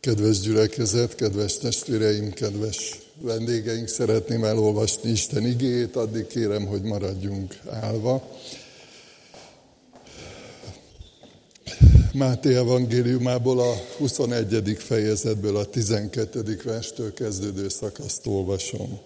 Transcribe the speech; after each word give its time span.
Kedves 0.00 0.40
gyülekezet, 0.40 1.14
kedves 1.14 1.58
testvéreim, 1.58 2.32
kedves 2.32 2.98
vendégeink, 3.18 3.88
szeretném 3.88 4.44
elolvasni 4.44 5.10
Isten 5.10 5.46
igéjét, 5.46 5.96
addig 5.96 6.26
kérem, 6.26 6.66
hogy 6.66 6.82
maradjunk 6.82 7.58
állva. 7.70 8.36
Máté 12.12 12.54
evangéliumából 12.54 13.60
a 13.60 13.74
21. 13.98 14.76
fejezetből 14.78 15.56
a 15.56 15.64
12. 15.64 16.60
verstől 16.64 17.12
kezdődő 17.12 17.68
szakaszt 17.68 18.26
olvasom. 18.26 18.98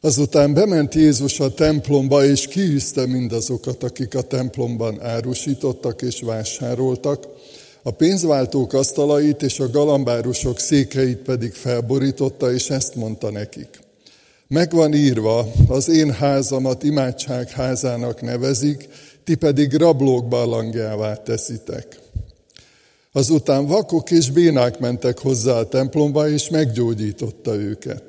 Azután 0.00 0.54
bement 0.54 0.94
Jézus 0.94 1.40
a 1.40 1.54
templomba, 1.54 2.24
és 2.24 2.46
kiűzte 2.46 3.06
mindazokat, 3.06 3.82
akik 3.82 4.14
a 4.14 4.22
templomban 4.22 5.02
árusítottak 5.02 6.02
és 6.02 6.20
vásároltak, 6.20 7.26
a 7.82 7.90
pénzváltók 7.90 8.72
asztalait 8.72 9.42
és 9.42 9.60
a 9.60 9.70
galambárusok 9.70 10.58
székeit 10.58 11.18
pedig 11.18 11.52
felborította, 11.52 12.52
és 12.52 12.70
ezt 12.70 12.94
mondta 12.94 13.30
nekik. 13.30 13.68
Megvan 14.48 14.94
írva, 14.94 15.46
az 15.68 15.88
én 15.88 16.12
házamat 16.12 16.82
imádság 16.82 17.50
házának 17.50 18.20
nevezik, 18.20 18.88
ti 19.24 19.34
pedig 19.34 19.74
rablók 19.74 20.28
balangjává 20.28 21.14
teszitek. 21.14 21.98
Azután 23.12 23.66
vakok 23.66 24.10
és 24.10 24.30
bénák 24.30 24.78
mentek 24.78 25.18
hozzá 25.18 25.52
a 25.52 25.68
templomba, 25.68 26.28
és 26.28 26.48
meggyógyította 26.48 27.54
őket. 27.54 28.02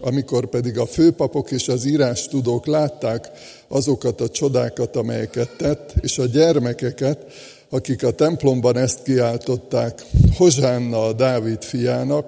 Amikor 0.00 0.46
pedig 0.46 0.78
a 0.78 0.86
főpapok 0.86 1.50
és 1.50 1.68
az 1.68 1.84
írás 1.84 2.28
tudók 2.28 2.66
látták 2.66 3.30
azokat 3.68 4.20
a 4.20 4.28
csodákat, 4.28 4.96
amelyeket 4.96 5.56
tett, 5.56 5.94
és 6.00 6.18
a 6.18 6.26
gyermekeket, 6.26 7.26
akik 7.74 8.02
a 8.02 8.10
templomban 8.10 8.76
ezt 8.76 9.02
kiáltották, 9.02 10.04
Hozsánna 10.36 11.06
a 11.06 11.12
Dávid 11.12 11.62
fiának, 11.62 12.26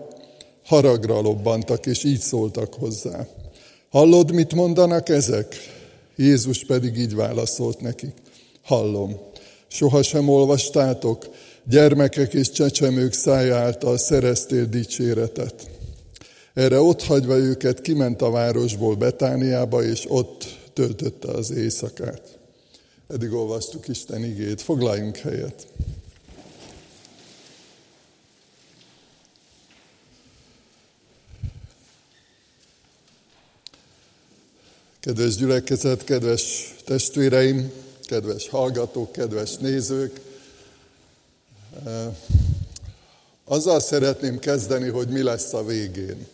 haragra 0.64 1.20
lobbantak, 1.20 1.86
és 1.86 2.04
így 2.04 2.20
szóltak 2.20 2.74
hozzá. 2.74 3.26
Hallod, 3.90 4.32
mit 4.32 4.54
mondanak 4.54 5.08
ezek? 5.08 5.56
Jézus 6.16 6.64
pedig 6.64 6.98
így 6.98 7.14
válaszolt 7.14 7.80
nekik. 7.80 8.14
Hallom. 8.64 9.16
Sohasem 9.68 10.28
olvastátok, 10.28 11.26
gyermekek 11.64 12.34
és 12.34 12.50
csecsemők 12.50 13.12
szája 13.12 13.56
által 13.56 13.96
szereztél 13.96 14.64
dicséretet. 14.64 15.70
Erre 16.54 16.80
ott 16.80 17.02
hagyva 17.02 17.36
őket 17.36 17.80
kiment 17.80 18.22
a 18.22 18.30
városból 18.30 18.94
Betániába, 18.94 19.82
és 19.82 20.04
ott 20.08 20.44
töltötte 20.72 21.28
az 21.30 21.50
éjszakát. 21.50 22.36
Eddig 23.08 23.32
olvastuk 23.32 23.88
Isten 23.88 24.24
igét. 24.24 24.62
Foglaljunk 24.62 25.16
helyet. 25.16 25.66
Kedves 35.00 35.36
gyülekezet, 35.36 36.04
kedves 36.04 36.74
testvéreim, 36.84 37.72
kedves 38.04 38.48
hallgatók, 38.48 39.12
kedves 39.12 39.56
nézők! 39.56 40.20
Azzal 43.44 43.80
szeretném 43.80 44.38
kezdeni, 44.38 44.88
hogy 44.88 45.08
mi 45.08 45.22
lesz 45.22 45.52
a 45.52 45.64
végén. 45.64 46.26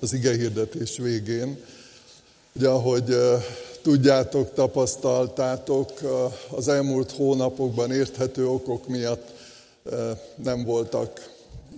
Az 0.00 0.12
ige 0.12 0.36
hirdetés 0.36 0.96
végén. 0.96 1.64
Ugye, 2.52 2.68
ahogy 2.68 3.16
tudjátok, 3.82 4.54
tapasztaltátok, 4.54 5.92
az 6.50 6.68
elmúlt 6.68 7.10
hónapokban 7.10 7.92
érthető 7.92 8.48
okok 8.48 8.88
miatt 8.88 9.30
nem 10.42 10.64
voltak 10.64 11.30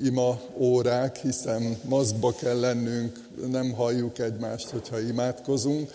ima 0.02 0.40
órák, 0.58 1.16
hiszen 1.16 1.78
maszkba 1.84 2.32
kell 2.32 2.60
lennünk, 2.60 3.28
nem 3.50 3.72
halljuk 3.72 4.18
egymást, 4.18 4.68
hogyha 4.68 5.00
imádkozunk. 5.00 5.90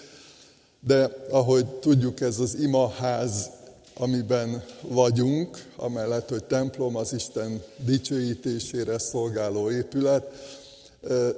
De 0.79 1.15
ahogy 1.29 1.65
tudjuk, 1.65 2.21
ez 2.21 2.39
az 2.39 2.55
imaház, 2.59 3.49
amiben 3.93 4.63
vagyunk, 4.81 5.65
amellett, 5.75 6.29
hogy 6.29 6.43
templom, 6.43 6.95
az 6.95 7.13
Isten 7.13 7.63
dicsőítésére 7.85 8.99
szolgáló 8.99 9.71
épület, 9.71 10.23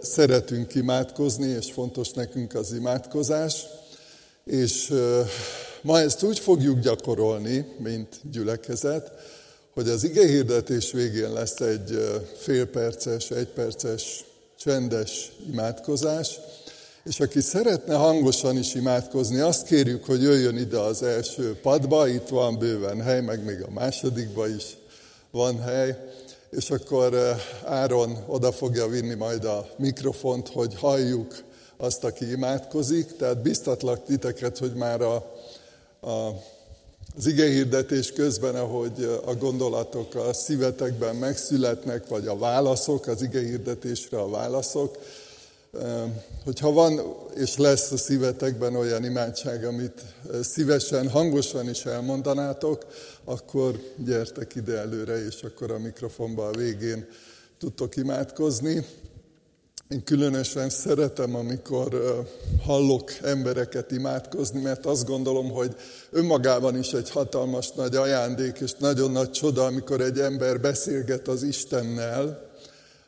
szeretünk 0.01 0.75
imádkozni, 0.75 1.47
és 1.47 1.71
fontos 1.71 2.11
nekünk 2.11 2.55
az 2.55 2.73
imádkozás. 2.73 3.65
És 4.45 4.93
ma 5.81 5.99
ezt 5.99 6.23
úgy 6.23 6.39
fogjuk 6.39 6.79
gyakorolni, 6.79 7.65
mint 7.77 8.19
gyülekezet, 8.31 9.11
hogy 9.73 9.89
az 9.89 10.03
ige 10.03 10.27
hirdetés 10.27 10.91
végén 10.91 11.33
lesz 11.33 11.59
egy 11.59 12.21
félperces, 12.37 13.29
egyperces, 13.29 14.25
csendes 14.59 15.31
imádkozás, 15.51 16.39
és 17.03 17.19
aki 17.19 17.41
szeretne 17.41 17.95
hangosan 17.95 18.57
is 18.57 18.73
imádkozni, 18.73 19.39
azt 19.39 19.65
kérjük, 19.65 20.05
hogy 20.05 20.21
jöjjön 20.21 20.57
ide 20.57 20.77
az 20.77 21.03
első 21.03 21.59
padba, 21.61 22.07
itt 22.07 22.27
van 22.27 22.57
bőven 22.57 23.01
hely, 23.01 23.21
meg 23.21 23.43
még 23.43 23.61
a 23.61 23.71
másodikba 23.71 24.47
is 24.47 24.63
van 25.31 25.61
hely, 25.61 25.97
és 26.49 26.69
akkor 26.69 27.35
Áron 27.65 28.23
oda 28.27 28.51
fogja 28.51 28.87
vinni 28.87 29.13
majd 29.13 29.45
a 29.45 29.69
mikrofont, 29.77 30.47
hogy 30.47 30.75
halljuk 30.75 31.43
azt, 31.81 32.03
aki 32.03 32.31
imádkozik, 32.31 33.15
tehát 33.15 33.41
biztatlak 33.41 34.05
titeket, 34.05 34.57
hogy 34.57 34.73
már 34.73 35.01
a, 35.01 35.15
a, 35.99 36.27
az 37.17 37.27
igehirdetés 37.27 38.11
közben, 38.11 38.55
ahogy 38.55 39.19
a 39.25 39.35
gondolatok 39.35 40.15
a 40.15 40.33
szívetekben 40.33 41.15
megszületnek, 41.15 42.07
vagy 42.07 42.27
a 42.27 42.37
válaszok, 42.37 43.07
az 43.07 43.21
igehirdetésre 43.21 44.19
a 44.19 44.29
válaszok, 44.29 44.97
hogyha 46.43 46.71
van 46.71 47.01
és 47.35 47.57
lesz 47.57 47.91
a 47.91 47.97
szívetekben 47.97 48.75
olyan 48.75 49.03
imádság, 49.03 49.65
amit 49.65 50.01
szívesen, 50.41 51.09
hangosan 51.09 51.69
is 51.69 51.85
elmondanátok, 51.85 52.85
akkor 53.23 53.81
gyertek 53.95 54.55
ide 54.55 54.77
előre, 54.77 55.25
és 55.25 55.41
akkor 55.43 55.71
a 55.71 55.79
mikrofonba 55.79 56.47
a 56.47 56.51
végén 56.51 57.07
tudtok 57.59 57.95
imádkozni. 57.95 58.85
Én 59.91 60.03
különösen 60.03 60.69
szeretem, 60.69 61.35
amikor 61.35 62.15
hallok 62.63 63.11
embereket 63.23 63.91
imádkozni, 63.91 64.61
mert 64.61 64.85
azt 64.85 65.05
gondolom, 65.05 65.49
hogy 65.49 65.75
önmagában 66.11 66.77
is 66.77 66.93
egy 66.93 67.09
hatalmas 67.09 67.71
nagy 67.71 67.95
ajándék 67.95 68.59
és 68.59 68.73
nagyon 68.77 69.11
nagy 69.11 69.31
csoda, 69.31 69.65
amikor 69.65 70.01
egy 70.01 70.19
ember 70.19 70.59
beszélget 70.59 71.27
az 71.27 71.43
Istennel, 71.43 72.49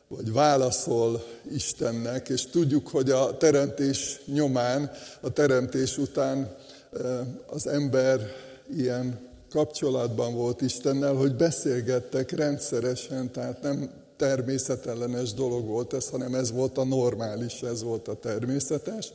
vagy 0.07 0.31
válaszol 0.31 1.23
Istennek, 1.53 2.29
és 2.29 2.45
tudjuk, 2.49 2.87
hogy 2.87 3.09
a 3.09 3.37
teremtés 3.37 4.21
nyomán, 4.25 4.91
a 5.21 5.29
teremtés 5.29 5.97
után 5.97 6.55
az 7.47 7.67
ember 7.67 8.19
ilyen 8.75 9.19
kapcsolatban 9.49 10.33
volt 10.33 10.61
Istennel, 10.61 11.13
hogy 11.13 11.35
beszélgettek 11.35 12.31
rendszeresen, 12.31 13.31
tehát 13.31 13.61
nem 13.61 14.02
természetellenes 14.17 15.33
dolog 15.33 15.65
volt 15.65 15.93
ez, 15.93 16.09
hanem 16.09 16.33
ez 16.33 16.51
volt 16.51 16.77
a 16.77 16.85
normális, 16.85 17.61
ez 17.61 17.83
volt 17.83 18.07
a 18.07 18.13
természetes. 18.13 19.11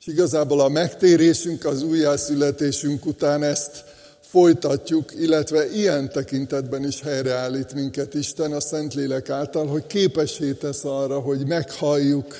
És 0.00 0.06
igazából 0.06 0.60
a 0.60 0.68
megtérésünk, 0.68 1.64
az 1.64 1.82
újjászületésünk 1.82 3.06
után 3.06 3.42
ezt 3.42 3.84
folytatjuk, 4.20 5.12
illetve 5.20 5.70
ilyen 5.70 6.10
tekintetben 6.10 6.86
is 6.86 7.00
helyreállít 7.00 7.74
minket 7.74 8.14
Isten 8.14 8.52
a 8.52 8.60
Szentlélek 8.60 9.30
által, 9.30 9.66
hogy 9.66 9.86
képesé 9.86 10.52
tesz 10.52 10.84
arra, 10.84 11.20
hogy 11.20 11.46
meghalljuk 11.46 12.34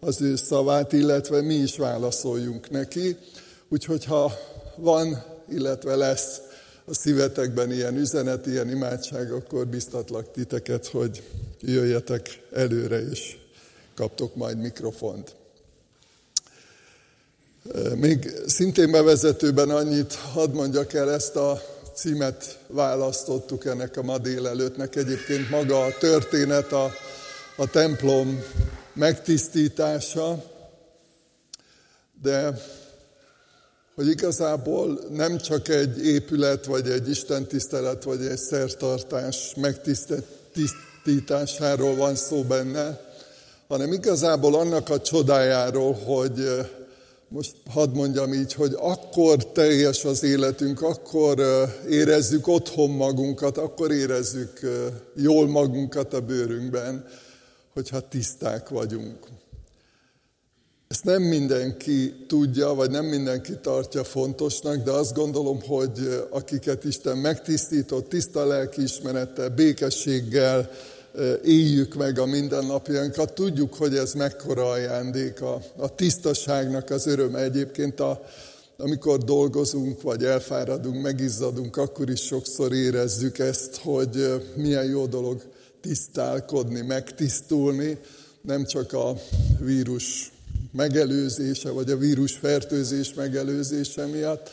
az 0.00 0.20
ő 0.20 0.36
szavát, 0.36 0.92
illetve 0.92 1.42
mi 1.42 1.54
is 1.54 1.76
válaszoljunk 1.76 2.70
neki. 2.70 3.16
Úgyhogy 3.68 4.04
ha 4.04 4.32
van, 4.76 5.24
illetve 5.48 5.96
lesz 5.96 6.40
a 6.86 6.94
szívetekben 6.94 7.72
ilyen 7.72 7.96
üzenet, 7.96 8.46
ilyen 8.46 8.70
imádság, 8.70 9.32
akkor 9.32 9.66
biztatlak 9.66 10.32
titeket, 10.32 10.86
hogy 10.86 11.22
jöjjetek 11.60 12.40
előre, 12.52 13.08
és 13.08 13.36
kaptok 13.94 14.34
majd 14.34 14.58
mikrofont. 14.58 15.34
Még 17.94 18.32
szintén 18.46 18.90
bevezetőben 18.90 19.70
annyit 19.70 20.14
hadd 20.14 20.50
mondjak 20.50 20.92
el, 20.92 21.12
ezt 21.12 21.36
a 21.36 21.62
címet 21.94 22.58
választottuk 22.66 23.64
ennek 23.64 23.96
a 23.96 24.02
ma 24.02 24.18
délelőttnek. 24.18 24.96
Egyébként 24.96 25.50
maga 25.50 25.84
a 25.84 25.98
történet, 25.98 26.72
a, 26.72 26.92
a 27.56 27.70
templom 27.70 28.42
megtisztítása, 28.92 30.44
de 32.22 32.62
hogy 33.94 34.08
igazából 34.08 35.00
nem 35.10 35.38
csak 35.38 35.68
egy 35.68 36.06
épület, 36.06 36.64
vagy 36.64 36.88
egy 36.88 37.08
istentisztelet, 37.08 38.04
vagy 38.04 38.26
egy 38.26 38.38
szertartás 38.38 39.54
megtisztításáról 39.56 41.96
van 41.96 42.14
szó 42.14 42.42
benne, 42.42 43.00
hanem 43.68 43.92
igazából 43.92 44.54
annak 44.54 44.90
a 44.90 45.00
csodájáról, 45.00 45.92
hogy 45.92 46.48
most 47.28 47.54
hadd 47.70 47.90
mondjam 47.90 48.32
így, 48.32 48.52
hogy 48.52 48.76
akkor 48.78 49.46
teljes 49.46 50.04
az 50.04 50.22
életünk, 50.22 50.82
akkor 50.82 51.42
érezzük 51.88 52.46
otthon 52.46 52.90
magunkat, 52.90 53.58
akkor 53.58 53.92
érezzük 53.92 54.60
jól 55.14 55.48
magunkat 55.48 56.14
a 56.14 56.20
bőrünkben, 56.20 57.06
hogyha 57.72 58.08
tiszták 58.08 58.68
vagyunk. 58.68 59.18
Ezt 60.94 61.04
nem 61.04 61.22
mindenki 61.22 62.14
tudja, 62.26 62.74
vagy 62.74 62.90
nem 62.90 63.04
mindenki 63.04 63.52
tartja 63.62 64.04
fontosnak, 64.04 64.76
de 64.76 64.90
azt 64.90 65.14
gondolom, 65.14 65.62
hogy 65.62 66.24
akiket 66.30 66.84
Isten 66.84 67.18
megtisztított, 67.18 68.08
tiszta 68.08 68.46
lelkiismerettel, 68.46 69.48
békességgel 69.48 70.70
éljük 71.44 71.94
meg 71.94 72.18
a 72.18 72.26
mindennapjainkat, 72.26 73.32
tudjuk, 73.32 73.74
hogy 73.74 73.96
ez 73.96 74.12
mekkora 74.12 74.70
ajándék 74.70 75.40
a, 75.40 75.60
a 75.76 75.94
tisztaságnak 75.94 76.90
az 76.90 77.06
öröm. 77.06 77.34
Egyébként 77.34 78.00
a, 78.00 78.24
amikor 78.78 79.18
dolgozunk, 79.18 80.02
vagy 80.02 80.24
elfáradunk, 80.24 81.02
megizzadunk, 81.02 81.76
akkor 81.76 82.10
is 82.10 82.20
sokszor 82.20 82.72
érezzük 82.72 83.38
ezt, 83.38 83.76
hogy 83.76 84.42
milyen 84.56 84.84
jó 84.84 85.06
dolog 85.06 85.42
tisztálkodni, 85.80 86.80
megtisztulni, 86.80 87.98
nem 88.42 88.64
csak 88.64 88.92
a 88.92 89.16
vírus 89.58 90.32
megelőzése, 90.74 91.70
vagy 91.70 91.90
a 91.90 91.96
vírus 91.96 92.32
fertőzés 92.32 93.14
megelőzése 93.14 94.06
miatt, 94.06 94.50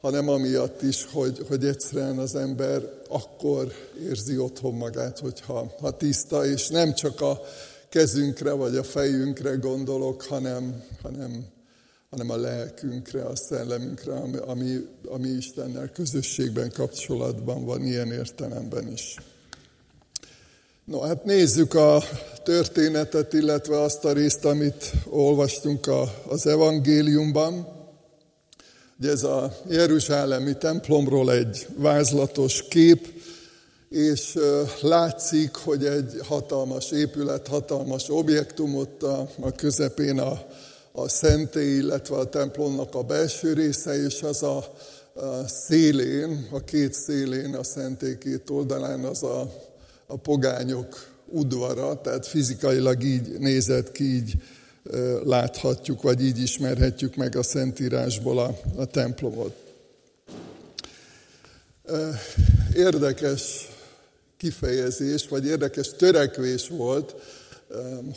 hanem 0.00 0.28
amiatt 0.28 0.82
is, 0.82 1.06
hogy, 1.12 1.44
hogy 1.48 1.64
egyszerűen 1.64 2.18
az 2.18 2.34
ember 2.34 2.82
akkor 3.08 3.72
érzi 4.08 4.38
otthon 4.38 4.74
magát, 4.74 5.18
hogyha 5.18 5.74
ha 5.80 5.96
tiszta, 5.96 6.46
és 6.46 6.68
nem 6.68 6.94
csak 6.94 7.20
a 7.20 7.40
kezünkre 7.88 8.52
vagy 8.52 8.76
a 8.76 8.82
fejünkre 8.82 9.54
gondolok, 9.54 10.22
hanem, 10.22 10.82
hanem, 11.02 11.44
hanem 12.10 12.30
a 12.30 12.36
lelkünkre, 12.36 13.24
a 13.24 13.36
szellemünkre, 13.36 14.14
ami, 14.46 14.88
ami 15.08 15.28
Istennel 15.28 15.90
közösségben, 15.90 16.70
kapcsolatban 16.70 17.64
van 17.64 17.86
ilyen 17.86 18.12
értelemben 18.12 18.92
is. 18.92 19.16
No, 20.84 21.00
hát 21.00 21.24
nézzük 21.24 21.74
a 21.74 22.02
történetet, 22.42 23.32
illetve 23.32 23.80
azt 23.80 24.04
a 24.04 24.12
részt, 24.12 24.44
amit 24.44 24.92
olvastunk 25.10 25.86
a, 25.86 26.14
az 26.28 26.46
evangéliumban. 26.46 27.66
Ugye 28.98 29.10
ez 29.10 29.22
a 29.22 29.56
Jeruzsálemi 29.68 30.56
templomról 30.56 31.32
egy 31.32 31.66
vázlatos 31.76 32.68
kép, 32.68 33.08
és 33.88 34.38
látszik, 34.80 35.54
hogy 35.54 35.84
egy 35.84 36.20
hatalmas 36.26 36.90
épület, 36.90 37.48
hatalmas 37.48 38.08
objektum 38.08 38.76
ott 38.76 39.02
a, 39.02 39.28
a 39.40 39.52
közepén 39.52 40.18
a, 40.18 40.46
a 40.92 41.08
szentély, 41.08 41.76
illetve 41.76 42.16
a 42.16 42.28
templomnak 42.28 42.94
a 42.94 43.02
belső 43.02 43.52
része, 43.52 44.04
és 44.04 44.22
az 44.22 44.42
a, 44.42 44.56
a 45.14 45.48
szélén, 45.48 46.48
a 46.50 46.60
két 46.60 46.92
szélén, 46.94 47.54
a 47.54 47.64
szentély 47.64 48.18
két 48.18 48.50
oldalán 48.50 49.04
az 49.04 49.22
a 49.22 49.70
a 50.12 50.16
pogányok 50.16 51.10
udvara, 51.26 52.00
tehát 52.00 52.26
fizikailag 52.26 53.02
így 53.02 53.38
nézett 53.38 53.92
ki, 53.92 54.14
így 54.14 54.34
láthatjuk, 55.24 56.02
vagy 56.02 56.24
így 56.24 56.38
ismerhetjük 56.38 57.16
meg 57.16 57.36
a 57.36 57.42
Szentírásból 57.42 58.38
a, 58.38 58.58
a 58.76 58.84
templomot. 58.84 59.54
Érdekes 62.74 63.68
kifejezés, 64.36 65.28
vagy 65.28 65.46
érdekes 65.46 65.90
törekvés 65.96 66.68
volt, 66.68 67.14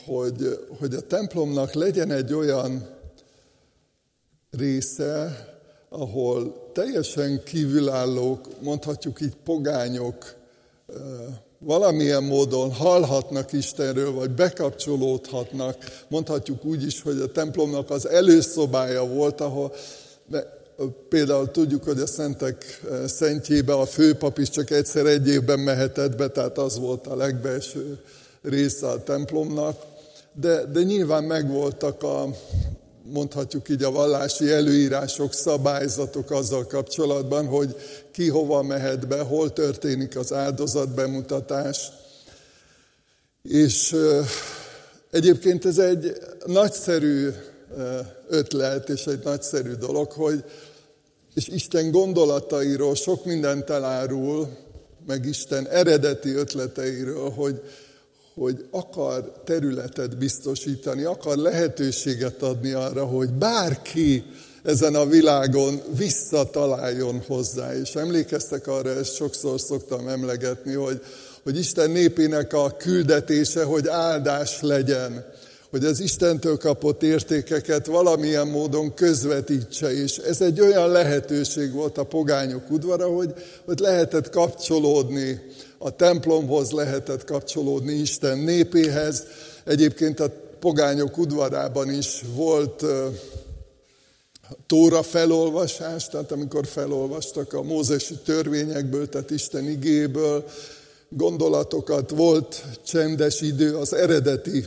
hogy, 0.05 0.59
hogy 0.79 0.93
a 0.93 1.01
templomnak 1.01 1.73
legyen 1.73 2.11
egy 2.11 2.33
olyan 2.33 2.89
része, 4.51 5.45
ahol 5.89 6.71
teljesen 6.73 7.43
kívülállók, 7.43 8.61
mondhatjuk 8.61 9.21
így 9.21 9.35
pogányok 9.43 10.35
valamilyen 11.65 12.23
módon 12.23 12.71
hallhatnak 12.71 13.53
Istenről, 13.53 14.11
vagy 14.11 14.31
bekapcsolódhatnak. 14.31 15.77
Mondhatjuk 16.07 16.65
úgy 16.65 16.83
is, 16.83 17.01
hogy 17.01 17.19
a 17.19 17.31
templomnak 17.31 17.89
az 17.89 18.07
előszobája 18.07 19.05
volt, 19.05 19.41
ahol 19.41 19.73
például 21.09 21.51
tudjuk, 21.51 21.83
hogy 21.83 21.99
a 21.99 22.07
szentek 22.07 22.81
szentjébe 23.05 23.73
a 23.73 23.85
főpap 23.85 24.37
is 24.37 24.49
csak 24.49 24.69
egyszer 24.69 25.05
egy 25.05 25.27
évben 25.27 25.59
mehetett 25.59 26.15
be, 26.15 26.27
tehát 26.27 26.57
az 26.57 26.79
volt 26.79 27.07
a 27.07 27.15
legbelső 27.15 27.99
része 28.41 28.87
a 28.87 29.03
templomnak. 29.03 29.81
De, 30.33 30.65
de 30.65 30.83
nyilván 30.83 31.23
megvoltak 31.23 32.03
a, 32.03 32.29
mondhatjuk 33.11 33.69
így 33.69 33.83
a 33.83 33.91
vallási 33.91 34.51
előírások, 34.51 35.33
szabályzatok 35.33 36.31
azzal 36.31 36.67
kapcsolatban, 36.67 37.45
hogy 37.45 37.75
ki 38.11 38.29
hova 38.29 38.61
mehet 38.61 39.07
be, 39.07 39.19
hol 39.19 39.53
történik 39.53 40.17
az 40.17 40.33
áldozatbemutatás. 40.33 41.91
És 43.41 43.95
egyébként 45.11 45.65
ez 45.65 45.77
egy 45.77 46.17
nagyszerű 46.45 47.29
ötlet 48.27 48.89
és 48.89 49.05
egy 49.05 49.23
nagyszerű 49.23 49.71
dolog, 49.71 50.11
hogy 50.11 50.43
és 51.33 51.47
Isten 51.47 51.91
gondolatairól 51.91 52.95
sok 52.95 53.25
mindent 53.25 53.69
elárul, 53.69 54.49
meg 55.07 55.25
Isten 55.25 55.67
eredeti 55.67 56.29
ötleteiről, 56.29 57.29
hogy, 57.29 57.61
hogy 58.35 58.65
akar 58.71 59.31
területet 59.45 60.17
biztosítani, 60.17 61.03
akar 61.03 61.37
lehetőséget 61.37 62.41
adni 62.41 62.71
arra, 62.71 63.05
hogy 63.05 63.29
bárki 63.29 64.23
ezen 64.63 64.95
a 64.95 65.05
világon 65.05 65.81
visszataláljon 65.97 67.23
hozzá. 67.27 67.75
És 67.75 67.95
emlékeztek 67.95 68.67
arra, 68.67 68.89
ezt 68.89 69.15
sokszor 69.15 69.59
szoktam 69.59 70.07
emlegetni, 70.07 70.73
hogy, 70.73 71.01
hogy 71.43 71.57
Isten 71.57 71.91
népének 71.91 72.53
a 72.53 72.75
küldetése, 72.77 73.63
hogy 73.63 73.87
áldás 73.87 74.61
legyen, 74.61 75.25
hogy 75.69 75.85
az 75.85 75.99
Istentől 75.99 76.57
kapott 76.57 77.03
értékeket 77.03 77.85
valamilyen 77.85 78.47
módon 78.47 78.93
közvetítse, 78.93 79.93
és 79.93 80.17
ez 80.17 80.41
egy 80.41 80.61
olyan 80.61 80.89
lehetőség 80.89 81.71
volt 81.71 81.97
a 81.97 82.03
pogányok 82.03 82.71
udvara, 82.71 83.07
hogy, 83.07 83.33
hogy 83.65 83.79
lehetett 83.79 84.29
kapcsolódni 84.29 85.41
a 85.85 85.95
templomhoz, 85.95 86.71
lehetett 86.71 87.23
kapcsolódni 87.23 87.93
Isten 87.93 88.37
népéhez. 88.37 89.23
Egyébként 89.63 90.19
a 90.19 90.31
pogányok 90.59 91.17
udvarában 91.17 91.91
is 91.91 92.21
volt 92.33 92.85
Tóra 94.67 95.03
felolvasás, 95.03 96.07
tehát 96.07 96.31
amikor 96.31 96.65
felolvastak 96.65 97.53
a 97.53 97.61
mózesi 97.61 98.15
törvényekből, 98.25 99.09
tehát 99.09 99.31
Isten 99.31 99.69
igéből 99.69 100.45
gondolatokat, 101.09 102.09
volt 102.09 102.63
csendes 102.85 103.41
idő 103.41 103.75
az 103.75 103.93
eredeti 103.93 104.65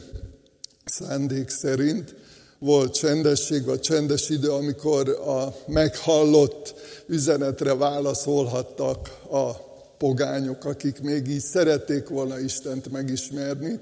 szándék 0.85 1.49
szerint, 1.49 2.15
volt 2.59 2.95
csendesség 2.95 3.65
vagy 3.65 3.81
csendes 3.81 4.29
idő, 4.29 4.51
amikor 4.51 5.09
a 5.09 5.55
meghallott 5.67 6.75
üzenetre 7.07 7.75
válaszolhattak 7.75 9.09
a 9.31 9.68
pogányok, 9.99 10.65
akik 10.65 11.01
még 11.01 11.27
így 11.27 11.41
szerették 11.41 12.09
volna 12.09 12.39
Istent 12.39 12.91
megismerni. 12.91 13.81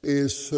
És, 0.00 0.54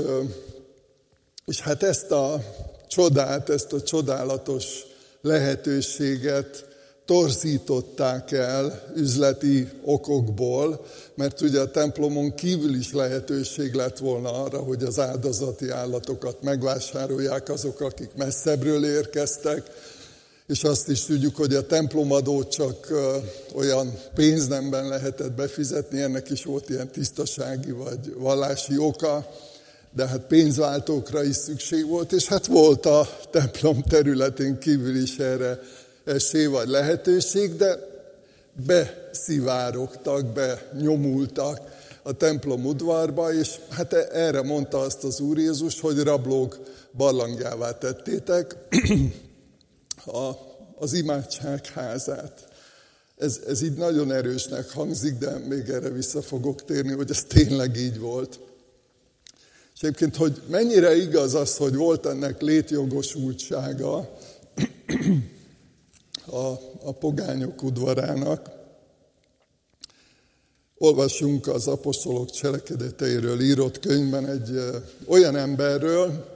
és 1.45 1.61
hát 1.61 1.83
ezt 1.83 2.11
a 2.11 2.45
csodát, 2.89 3.49
ezt 3.49 3.73
a 3.73 3.83
csodálatos 3.83 4.87
lehetőséget 5.21 6.71
torzították 7.05 8.33
el 8.33 8.93
üzleti 8.97 9.69
okokból, 9.85 10.87
mert 11.15 11.41
ugye 11.41 11.61
a 11.61 11.71
templomon 11.71 12.35
kívül 12.35 12.75
is 12.75 12.93
lehetőség 12.93 13.75
lett 13.75 13.99
volna 13.99 14.43
arra, 14.43 14.59
hogy 14.59 14.83
az 14.83 14.99
áldozati 14.99 15.69
állatokat 15.69 16.43
megvásárolják 16.43 17.49
azok, 17.49 17.81
akik 17.81 18.11
messzebbről 18.17 18.85
érkeztek, 18.85 19.71
és 20.53 20.65
azt 20.65 20.89
is 20.89 21.05
tudjuk, 21.05 21.37
hogy 21.37 21.55
a 21.55 21.67
templomadót 21.67 22.51
csak 22.51 22.89
olyan 23.55 23.99
pénznemben 24.15 24.89
lehetett 24.89 25.33
befizetni, 25.33 26.01
ennek 26.01 26.31
is 26.31 26.45
volt 26.45 26.71
ilyen 26.71 26.91
tisztasági 26.91 27.71
vagy 27.71 28.15
vallási 28.17 28.79
oka, 28.79 29.27
de 29.95 30.07
hát 30.07 30.27
pénzváltókra 30.27 31.23
is 31.23 31.37
szükség 31.37 31.87
volt, 31.87 32.13
és 32.13 32.27
hát 32.27 32.47
volt 32.47 32.87
a 32.87 33.09
templom 33.31 33.83
területén 33.83 34.59
kívül 34.59 34.97
is 34.97 35.19
erre 35.19 35.61
esély 36.05 36.47
vagy 36.47 36.69
lehetőség, 36.69 37.57
de 37.57 37.79
beszivárogtak, 38.67 40.25
benyomultak 40.27 41.61
a 42.03 42.13
templom 42.13 42.67
udvarba, 42.67 43.33
és 43.33 43.49
hát 43.71 43.93
erre 43.93 44.43
mondta 44.43 44.79
azt 44.79 45.05
az 45.05 45.21
Úr 45.21 45.39
Jézus, 45.39 45.81
hogy 45.81 45.99
rablók 45.99 46.59
barlangjává 46.97 47.79
tettétek 47.79 48.57
a, 50.07 50.31
az 50.79 50.93
imádság 50.93 51.67
házát. 51.67 52.49
Ez, 53.17 53.41
ez 53.47 53.63
így 53.63 53.75
nagyon 53.75 54.13
erősnek 54.13 54.71
hangzik, 54.71 55.19
de 55.19 55.39
még 55.39 55.69
erre 55.69 55.89
vissza 55.89 56.23
fogok 56.23 56.65
térni, 56.65 56.93
hogy 56.93 57.11
ez 57.11 57.25
tényleg 57.25 57.77
így 57.77 57.99
volt. 57.99 58.41
És 59.75 59.83
egyébként, 59.83 60.17
hogy 60.17 60.43
mennyire 60.49 60.97
igaz 60.97 61.35
az, 61.35 61.57
hogy 61.57 61.75
volt 61.75 62.07
ennek 62.07 62.41
létjogosultsága 62.41 63.97
a, 66.27 66.47
a 66.83 66.93
pogányok 66.99 67.63
udvarának, 67.63 68.51
olvasunk 70.83 71.47
az 71.47 71.69
apostolok 71.69 72.31
cselekedeteiről 72.31 73.41
írott 73.41 73.79
könyvben 73.79 74.29
egy 74.29 74.61
olyan 75.07 75.37
emberről, 75.37 76.31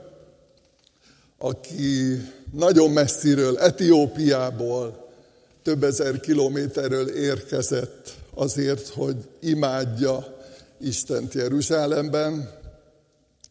aki 1.37 2.21
nagyon 2.51 2.91
messziről, 2.91 3.57
Etiópiából, 3.57 5.07
több 5.63 5.83
ezer 5.83 6.19
kilométerről 6.19 7.07
érkezett 7.07 8.15
azért, 8.33 8.87
hogy 8.87 9.15
imádja 9.39 10.37
Istent 10.79 11.33
Jeruzsálemben, 11.33 12.55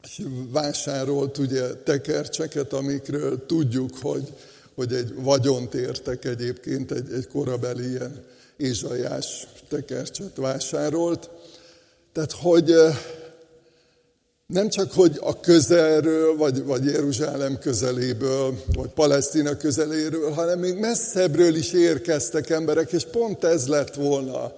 és 0.03 0.23
vásárolt 0.51 1.39
ugye 1.39 1.75
tekercseket, 1.75 2.73
amikről 2.73 3.47
tudjuk, 3.47 3.99
hogy, 4.01 4.33
hogy 4.75 4.93
egy 4.93 5.15
vagyont 5.15 5.75
értek 5.75 6.25
egyébként, 6.25 6.91
egy, 6.91 7.13
egy 7.13 7.29
korabeli 7.29 7.89
ilyen 7.89 8.25
ézsajás 8.57 9.47
tekercset 9.69 10.37
vásárolt. 10.37 11.31
Tehát, 12.13 12.33
hogy 12.33 12.75
nem 14.47 14.69
csak, 14.69 14.93
hogy 14.93 15.19
a 15.21 15.41
közelről, 15.41 16.37
vagy, 16.37 16.65
vagy 16.65 16.85
Jeruzsálem 16.85 17.59
közeléből, 17.59 18.63
vagy 18.75 18.89
Palesztina 18.89 19.57
közeléről, 19.57 20.33
hanem 20.33 20.59
még 20.59 20.79
messzebbről 20.79 21.55
is 21.55 21.73
érkeztek 21.73 22.51
emberek, 22.51 22.93
és 22.93 23.05
pont 23.05 23.45
ez 23.45 23.67
lett 23.67 23.95
volna 23.95 24.53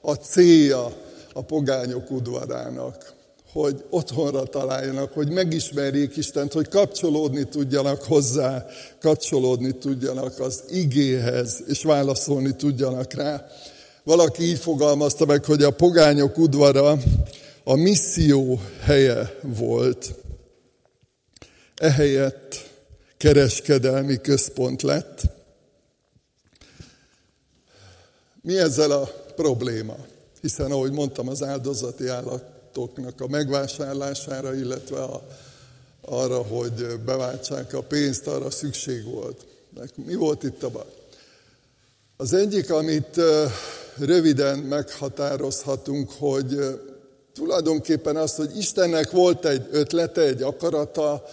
a 0.00 0.14
célja 0.14 0.92
a 1.32 1.42
pogányok 1.42 2.10
udvarának, 2.10 3.12
hogy 3.52 3.84
otthonra 3.90 4.42
találjanak, 4.42 5.12
hogy 5.12 5.30
megismerjék 5.30 6.16
Istent, 6.16 6.52
hogy 6.52 6.68
kapcsolódni 6.68 7.44
tudjanak 7.44 8.02
hozzá, 8.02 8.66
kapcsolódni 9.00 9.78
tudjanak 9.78 10.40
az 10.40 10.62
igéhez, 10.70 11.62
és 11.66 11.82
válaszolni 11.82 12.56
tudjanak 12.56 13.12
rá. 13.12 13.46
Valaki 14.04 14.42
így 14.42 14.58
fogalmazta 14.58 15.24
meg, 15.24 15.44
hogy 15.44 15.62
a 15.62 15.70
pogányok 15.70 16.38
udvara 16.38 16.98
a 17.64 17.74
misszió 17.74 18.60
helye 18.80 19.38
volt. 19.42 20.14
Ehelyett 21.76 22.70
kereskedelmi 23.16 24.20
központ 24.20 24.82
lett. 24.82 25.22
Mi 28.40 28.58
ezzel 28.58 28.90
a 28.90 29.04
probléma? 29.36 29.96
Hiszen, 30.40 30.70
ahogy 30.70 30.92
mondtam, 30.92 31.28
az 31.28 31.42
áldozati 31.42 32.08
állatoknak 32.08 33.20
a 33.20 33.28
megvásárlására, 33.28 34.54
illetve 34.54 35.02
a, 35.02 35.26
arra, 36.00 36.42
hogy 36.42 37.00
beváltsák 37.04 37.74
a 37.74 37.82
pénzt, 37.82 38.26
arra 38.26 38.50
szükség 38.50 39.04
volt. 39.04 39.46
Mi 39.94 40.14
volt 40.14 40.42
itt 40.42 40.62
a 40.62 40.70
baj? 40.70 40.86
Az 42.16 42.32
egyik, 42.32 42.70
amit 42.70 43.20
röviden 43.98 44.58
meghatározhatunk, 44.58 46.10
hogy 46.10 46.80
tulajdonképpen 47.34 48.16
az, 48.16 48.34
hogy 48.34 48.56
Istennek 48.56 49.10
volt 49.10 49.44
egy 49.44 49.68
ötlete, 49.70 50.20
egy 50.20 50.42
akarata, 50.42 51.24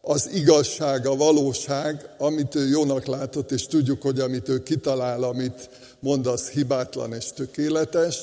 az 0.00 0.30
igazság, 0.32 1.06
a 1.06 1.16
valóság, 1.16 2.08
amit 2.18 2.54
ő 2.54 2.68
jónak 2.68 3.06
látott, 3.06 3.50
és 3.50 3.66
tudjuk, 3.66 4.02
hogy 4.02 4.20
amit 4.20 4.48
ő 4.48 4.62
kitalál, 4.62 5.22
amit 5.22 5.68
mond, 5.98 6.26
az 6.26 6.48
hibátlan 6.48 7.12
és 7.12 7.32
tökéletes. 7.32 8.18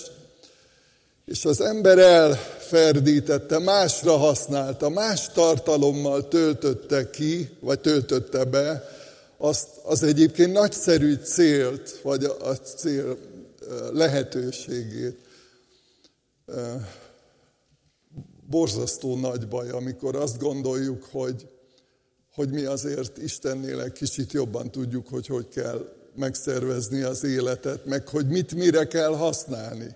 És 1.26 1.46
az 1.46 1.62
ember 1.62 1.98
elferdítette, 1.98 3.60
másra 3.60 4.18
használta, 4.18 4.90
más 4.90 5.30
tartalommal 5.30 6.28
töltötte 6.28 7.10
ki, 7.10 7.50
vagy 7.60 7.80
töltötte 7.80 8.44
be 8.44 8.90
azt 9.38 9.68
az 9.84 10.04
egyébként 10.04 10.54
nagyszerű 10.54 11.16
célt, 11.24 12.00
vagy 12.04 12.24
a 12.24 12.54
cél 12.54 13.18
lehetőségét. 13.94 15.21
Borzasztó 18.50 19.18
nagy 19.18 19.48
baj, 19.48 19.70
amikor 19.70 20.16
azt 20.16 20.40
gondoljuk, 20.40 21.04
hogy, 21.12 21.48
hogy 22.34 22.50
mi 22.50 22.64
azért 22.64 23.18
Istennél 23.18 23.82
egy 23.82 23.92
kicsit 23.92 24.32
jobban 24.32 24.72
tudjuk, 24.72 25.08
hogy 25.08 25.28
hogy 25.28 25.48
kell 25.48 25.96
megszervezni 26.16 27.02
az 27.02 27.24
életet, 27.24 27.86
meg 27.86 28.08
hogy 28.08 28.28
mit 28.28 28.56
mire 28.56 28.88
kell 28.88 29.16
használni. 29.16 29.96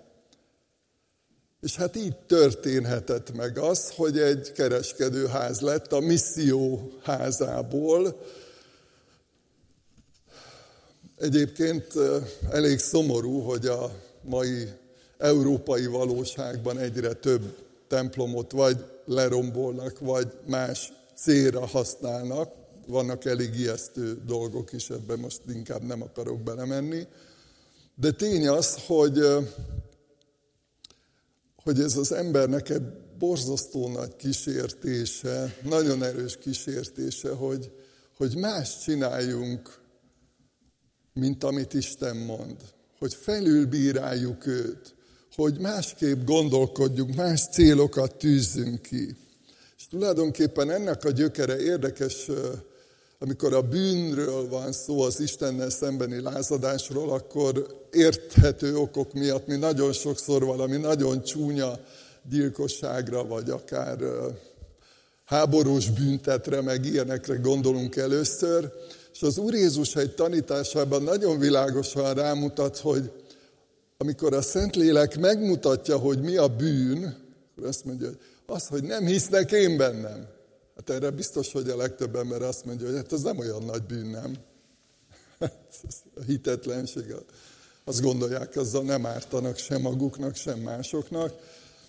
És 1.62 1.75
hát 1.75 1.95
így 1.95 2.15
történhetett 2.15 3.35
meg 3.35 3.57
az, 3.57 3.89
hogy 3.89 4.19
egy 4.19 4.51
kereskedőház 4.51 5.59
lett 5.59 5.91
a 5.91 6.00
misszió 6.00 6.91
házából, 7.03 8.15
Egyébként 11.17 11.93
elég 12.51 12.79
szomorú, 12.79 13.39
hogy 13.39 13.65
a 13.65 13.91
mai 14.21 14.69
európai 15.17 15.86
valóságban 15.86 16.79
egyre 16.79 17.13
több 17.13 17.57
templomot 17.88 18.51
vagy 18.51 18.86
lerombolnak, 19.05 20.00
vagy 20.00 20.31
más 20.48 20.93
célra 21.15 21.65
használnak. 21.65 22.53
Vannak 22.88 23.25
elég 23.25 23.60
ijesztő 23.60 24.22
dolgok 24.25 24.74
is, 24.74 24.89
ebben 24.89 25.19
most 25.19 25.41
inkább 25.48 25.84
nem 25.84 26.01
akarok 26.01 26.41
belemenni. 26.41 27.07
De 27.95 28.12
tény 28.12 28.48
az, 28.48 28.86
hogy, 28.86 29.19
hogy 31.63 31.79
ez 31.79 31.98
az 31.98 32.12
embernek 32.12 32.69
egy 32.69 32.84
borzasztó 33.17 33.88
nagy 33.88 34.15
kísértése, 34.15 35.57
nagyon 35.63 36.03
erős 36.03 36.38
kísértése, 36.38 37.29
hogy, 37.29 37.72
hogy 38.17 38.36
más 38.36 38.79
csináljunk, 38.84 39.79
mint 41.13 41.43
amit 41.43 41.74
Isten 41.74 42.17
mond. 42.17 42.55
Hogy 43.00 43.13
felülbíráljuk 43.13 44.45
őt, 44.45 44.95
hogy 45.36 45.60
másképp 45.60 46.25
gondolkodjunk, 46.25 47.15
más 47.15 47.42
célokat 47.51 48.15
tűzzünk 48.15 48.82
ki. 48.82 49.15
És 49.77 49.88
tulajdonképpen 49.88 50.70
ennek 50.72 51.04
a 51.04 51.12
gyökere 51.12 51.60
érdekes, 51.60 52.27
amikor 53.20 53.54
a 53.54 53.62
bűnről 53.62 54.50
van 54.50 54.72
szó, 54.72 55.01
az 55.01 55.20
Istennel 55.20 55.70
szembeni 55.70 56.22
lázadásról, 56.22 57.12
akkor 57.12 57.86
érthető 57.92 58.77
okok 58.77 59.13
miatt 59.13 59.48
mi 59.48 59.56
nagyon 59.56 59.94
sokszor 59.94 60.46
valami 60.46 60.77
nagyon 60.77 61.24
csúnya 61.24 61.80
gyilkosságra, 62.30 63.25
vagy 63.25 63.50
akár 63.50 63.98
háborús 65.25 65.89
büntetre, 65.89 66.62
meg 66.62 66.86
ilyenekre 66.86 67.36
gondolunk 67.36 67.96
először, 67.96 68.72
és 69.13 69.22
az 69.22 69.38
Úr 69.38 69.54
Jézus 69.54 69.96
egy 69.96 70.15
tanításában 70.15 71.04
nagyon 71.04 71.39
világosan 71.39 72.13
rámutat, 72.13 72.77
hogy 72.77 73.12
amikor 73.98 74.34
a 74.34 74.42
Szentlélek 74.42 75.18
megmutatja, 75.18 75.98
hogy 75.98 76.22
mi 76.22 76.36
a 76.36 76.48
bűn, 76.48 77.16
akkor 77.52 77.68
azt 77.68 77.86
mondja, 77.86 78.08
hogy 78.08 78.20
az, 78.46 78.68
hogy 78.68 78.84
nem 78.84 79.06
hisznek 79.06 79.52
én 79.52 79.78
bennem. 79.78 80.28
Hát 80.75 80.90
erre 80.90 81.10
biztos, 81.10 81.52
hogy 81.52 81.70
a 81.70 81.75
legtöbb 81.75 82.16
ember 82.16 82.42
azt 82.42 82.66
mondja, 82.66 82.88
hogy 82.88 82.96
hát 82.96 83.14
ez 83.14 83.22
nem 83.22 83.38
olyan 83.38 83.64
nagy 83.64 83.84
bűn, 83.84 84.06
nem? 84.06 84.36
a 86.16 86.22
hitetlenség, 86.25 87.16
azt 87.84 88.02
gondolják, 88.02 88.56
azzal 88.56 88.84
nem 88.84 89.06
ártanak 89.06 89.58
sem 89.58 89.82
maguknak, 89.82 90.36
sem 90.36 90.60
másoknak. 90.60 91.34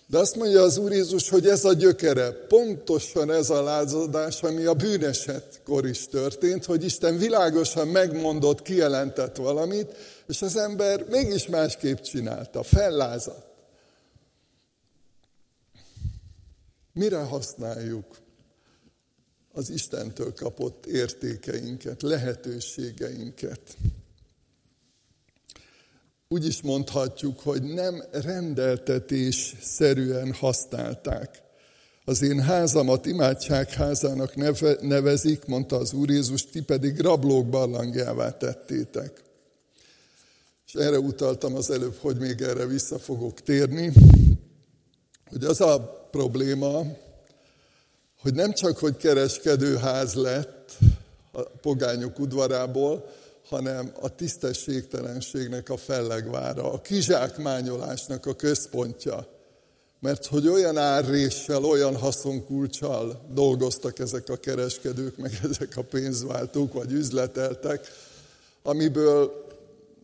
De 0.09 0.17
azt 0.17 0.35
mondja 0.35 0.61
az 0.61 0.77
Úr 0.77 0.91
Jézus, 0.91 1.29
hogy 1.29 1.47
ez 1.47 1.65
a 1.65 1.73
gyökere, 1.73 2.31
pontosan 2.31 3.31
ez 3.31 3.49
a 3.49 3.63
lázadás, 3.63 4.43
ami 4.43 4.65
a 4.65 4.73
bűnesetkor 4.73 5.87
is 5.87 6.07
történt, 6.07 6.65
hogy 6.65 6.83
Isten 6.83 7.17
világosan 7.17 7.87
megmondott, 7.87 8.61
kijelentett 8.61 9.35
valamit, 9.35 9.93
és 10.27 10.41
az 10.41 10.55
ember 10.55 11.05
mégis 11.09 11.47
másképp 11.47 11.97
csinálta, 11.97 12.63
fellázadt. 12.63 13.45
Mire 16.93 17.17
használjuk 17.17 18.17
az 19.51 19.69
Istentől 19.69 20.33
kapott 20.33 20.85
értékeinket, 20.85 22.01
lehetőségeinket? 22.01 23.77
Úgy 26.29 26.45
is 26.45 26.61
mondhatjuk, 26.61 27.39
hogy 27.39 27.63
nem 27.63 28.03
rendeltetés 28.11 29.55
szerűen 29.61 30.33
használták. 30.33 31.41
Az 32.05 32.21
én 32.21 32.41
házamat 32.41 33.05
imádságházának 33.05 34.35
neve, 34.35 34.77
nevezik, 34.81 35.45
mondta 35.45 35.75
az 35.77 35.93
Úr 35.93 36.09
Jézus, 36.09 36.45
ti 36.45 36.61
pedig 36.61 36.99
rablók 36.99 37.49
barlangjává 37.49 38.37
tettétek. 38.37 39.23
És 40.67 40.73
erre 40.73 40.99
utaltam 40.99 41.55
az 41.55 41.71
előbb, 41.71 41.95
hogy 41.95 42.17
még 42.17 42.41
erre 42.41 42.65
vissza 42.65 42.99
fogok 42.99 43.41
térni, 43.41 43.93
hogy 45.29 45.43
az 45.43 45.61
a 45.61 46.07
probléma, 46.11 46.81
hogy 48.21 48.33
nem 48.33 48.53
csak, 48.53 48.77
hogy 48.77 48.97
kereskedőház 48.97 50.13
lett 50.13 50.77
a 51.31 51.41
pogányok 51.41 52.19
udvarából, 52.19 53.09
hanem 53.49 53.91
a 54.01 54.15
tisztességtelenségnek 54.15 55.69
a 55.69 55.77
fellegvára, 55.77 56.71
a 56.71 56.81
kizsákmányolásnak 56.81 58.25
a 58.25 58.33
központja. 58.33 59.35
mert 59.99 60.25
hogy 60.25 60.47
olyan 60.47 60.77
árréssel, 60.77 61.63
olyan 61.63 61.95
haszonkulcsal 61.95 63.25
dolgoztak 63.33 63.99
ezek 63.99 64.29
a 64.29 64.35
kereskedők, 64.35 65.17
meg 65.17 65.39
ezek 65.43 65.77
a 65.77 65.81
pénzváltók, 65.81 66.73
vagy 66.73 66.91
üzleteltek, 66.91 67.87
amiből 68.63 69.45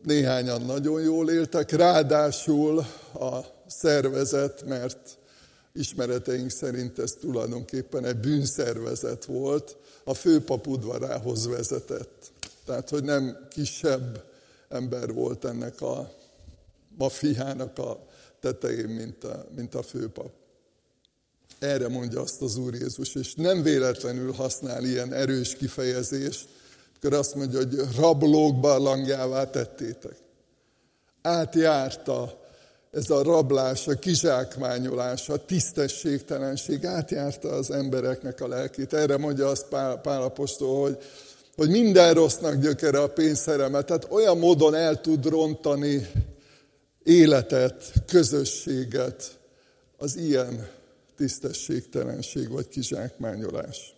néhányan 0.04 0.62
nagyon 0.62 1.02
jól 1.02 1.30
éltek, 1.30 1.72
ráadásul 1.72 2.80
a 3.14 3.40
szervezet, 3.68 4.64
mert 4.66 5.18
ismereteink 5.74 6.50
szerint 6.50 7.00
ez 7.00 7.12
tulajdonképpen 7.12 8.06
egy 8.06 8.18
bűnszervezet 8.18 9.26
volt, 9.26 9.78
a 10.04 10.14
főpap 10.14 10.68
udvarához 10.68 11.48
vezetett. 11.48 12.33
Tehát, 12.66 12.90
hogy 12.90 13.04
nem 13.04 13.48
kisebb 13.50 14.24
ember 14.70 15.14
volt 15.14 15.46
ennek 15.46 15.82
a 15.82 16.12
mafiának 16.98 17.78
a 17.78 18.06
tetején, 18.40 18.90
mint 18.90 19.24
a, 19.24 19.46
mint 19.56 19.76
a 19.76 19.82
főpap. 19.82 20.32
Erre 21.60 21.88
mondja 21.88 22.22
azt 22.22 22.42
az 22.42 22.56
Úr 22.56 22.74
Jézus, 22.74 23.16
és 23.16 23.36
nem 23.36 23.62
véletlenül 23.62 24.32
használ 24.32 24.84
ilyen 24.84 25.14
erős 25.14 25.56
kifejezést, 25.56 26.48
akkor 26.96 27.14
azt 27.14 27.36
mondja, 27.36 27.58
hogy 27.58 27.80
rablók 27.96 28.60
barlangjává 28.60 29.50
tettétek. 29.50 30.16
Átjárta 31.22 32.42
ez 32.92 33.10
a 33.10 33.24
rablás, 33.24 33.88
a 33.88 33.94
kizsákmányolás, 33.94 35.30
a 35.30 35.46
tisztességtelenség 35.46 36.86
átjárta 36.86 37.50
az 37.50 37.72
embereknek 37.72 38.42
a 38.42 38.48
lelkét. 38.48 38.94
Erre 38.94 39.18
mondja 39.18 39.48
azt 39.48 39.68
Pál, 39.68 39.98
Pál 39.98 40.22
apostol, 40.22 40.82
hogy, 40.82 40.98
hogy 41.56 41.70
minden 41.70 42.14
rossznak 42.14 42.56
gyökere 42.56 43.02
a 43.02 43.10
pénzszerelme. 43.10 43.82
Tehát 43.82 44.08
olyan 44.10 44.38
módon 44.38 44.74
el 44.74 45.02
tud 45.02 45.26
rontani 45.26 46.12
életet, 47.04 47.92
közösséget 48.08 49.40
az 49.98 50.16
ilyen 50.16 50.70
tisztességtelenség 51.16 52.50
vagy 52.50 52.68
kizsákmányolás. 52.68 53.96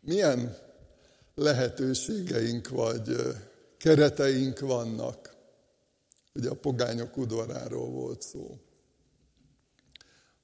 Milyen 0.00 0.56
lehetőségeink 1.34 2.68
vagy 2.68 3.16
kereteink 3.78 4.58
vannak. 4.58 5.36
Ugye 6.34 6.48
a 6.48 6.54
pogányok 6.54 7.16
udvaráról 7.16 7.90
volt 7.90 8.22
szó. 8.22 8.58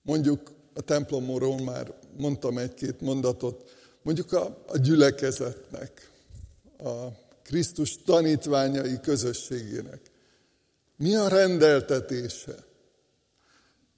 Mondjuk 0.03 0.60
a 0.81 0.83
templomról 0.83 1.61
már 1.63 1.95
mondtam 2.17 2.59
egy-két 2.59 3.01
mondatot, 3.01 3.71
mondjuk 4.03 4.33
a, 4.33 4.65
a 4.67 4.79
gyülekezetnek, 4.79 6.11
a 6.79 7.07
Krisztus 7.43 8.03
tanítványai 8.03 9.01
közösségének. 9.01 10.01
Mi 10.97 11.15
a 11.15 11.29
rendeltetése? 11.29 12.55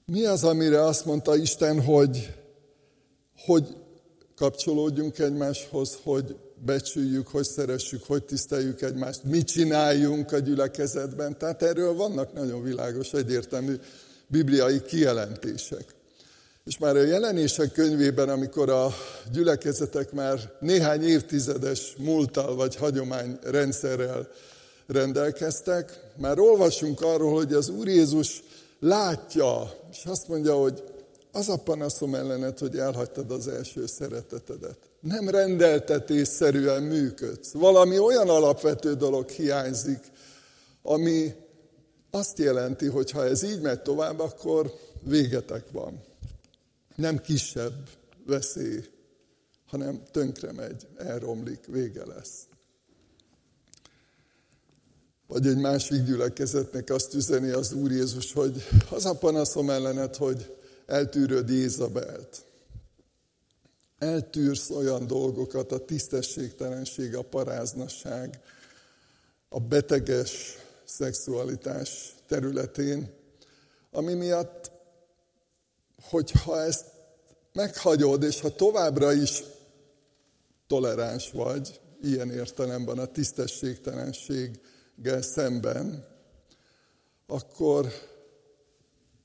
Mi 0.04 0.24
az, 0.24 0.44
amire 0.44 0.84
azt 0.84 1.04
mondta 1.04 1.36
Isten, 1.36 1.82
hogy, 1.82 2.34
hogy 3.36 3.76
kapcsolódjunk 4.34 5.18
egymáshoz, 5.18 5.98
hogy 6.02 6.36
becsüljük, 6.64 7.28
hogy 7.28 7.44
szeressük, 7.44 8.04
hogy 8.04 8.24
tiszteljük 8.24 8.82
egymást, 8.82 9.24
mit 9.24 9.46
csináljunk 9.46 10.32
a 10.32 10.38
gyülekezetben. 10.38 11.38
Tehát 11.38 11.62
erről 11.62 11.94
vannak 11.94 12.32
nagyon 12.32 12.62
világos, 12.62 13.12
egyértelmű 13.12 13.74
bibliai 14.26 14.82
kijelentések. 14.82 15.94
És 16.64 16.78
már 16.78 16.96
a 16.96 17.02
jelenések 17.02 17.72
könyvében, 17.72 18.28
amikor 18.28 18.70
a 18.70 18.88
gyülekezetek 19.32 20.12
már 20.12 20.52
néhány 20.60 21.02
évtizedes 21.02 21.94
múltal 21.98 22.54
vagy 22.54 22.76
hagyományrendszerrel 22.76 24.28
rendelkeztek, 24.86 26.00
már 26.16 26.38
olvasunk 26.38 27.00
arról, 27.00 27.34
hogy 27.34 27.52
az 27.52 27.68
Úr 27.68 27.88
Jézus 27.88 28.42
látja, 28.80 29.72
és 29.90 30.04
azt 30.04 30.28
mondja, 30.28 30.54
hogy 30.54 30.82
az 31.32 31.48
a 31.48 31.56
panaszom 31.56 32.14
ellenet, 32.14 32.58
hogy 32.58 32.76
elhagytad 32.76 33.30
az 33.30 33.48
első 33.48 33.86
szeretetedet. 33.86 34.78
Nem 35.00 35.28
rendeltetésszerűen 35.28 36.82
működsz. 36.82 37.52
Valami 37.52 37.98
olyan 37.98 38.28
alapvető 38.28 38.94
dolog 38.94 39.28
hiányzik, 39.28 40.00
ami 40.82 41.34
azt 42.10 42.38
jelenti, 42.38 42.86
hogy 42.86 43.10
ha 43.10 43.24
ez 43.24 43.42
így 43.42 43.60
megy 43.60 43.80
tovább, 43.80 44.20
akkor 44.20 44.74
végetek 45.00 45.64
van. 45.72 46.10
Nem 46.94 47.18
kisebb 47.18 47.88
veszély, 48.26 48.84
hanem 49.66 50.02
tönkre 50.10 50.52
megy, 50.52 50.86
elromlik, 50.96 51.66
vége 51.66 52.06
lesz. 52.06 52.46
Vagy 55.26 55.46
egy 55.46 55.56
másik 55.56 56.04
gyülekezetnek 56.04 56.90
azt 56.90 57.14
üzeni 57.14 57.50
az 57.50 57.72
Úr 57.72 57.90
Jézus, 57.90 58.32
hogy 58.32 58.62
az 58.90 59.06
a 59.06 59.18
panaszom 59.18 59.70
ellenet, 59.70 60.16
hogy 60.16 60.56
eltűröd 60.86 61.48
Jézabelt. 61.48 62.44
Eltűrsz 63.98 64.70
olyan 64.70 65.06
dolgokat, 65.06 65.72
a 65.72 65.84
tisztességtelenség, 65.84 67.16
a 67.16 67.22
paráznasság, 67.22 68.40
a 69.48 69.60
beteges 69.60 70.58
szexualitás 70.84 72.14
területén, 72.26 73.10
ami 73.90 74.14
miatt, 74.14 74.71
hogyha 76.10 76.60
ezt 76.60 76.86
meghagyod, 77.52 78.22
és 78.22 78.40
ha 78.40 78.54
továbbra 78.54 79.12
is 79.12 79.42
toleráns 80.66 81.30
vagy, 81.30 81.80
ilyen 82.02 82.30
értelemben 82.30 82.98
a 82.98 83.06
tisztességtelenséggel 83.06 85.22
szemben, 85.22 86.06
akkor 87.26 87.92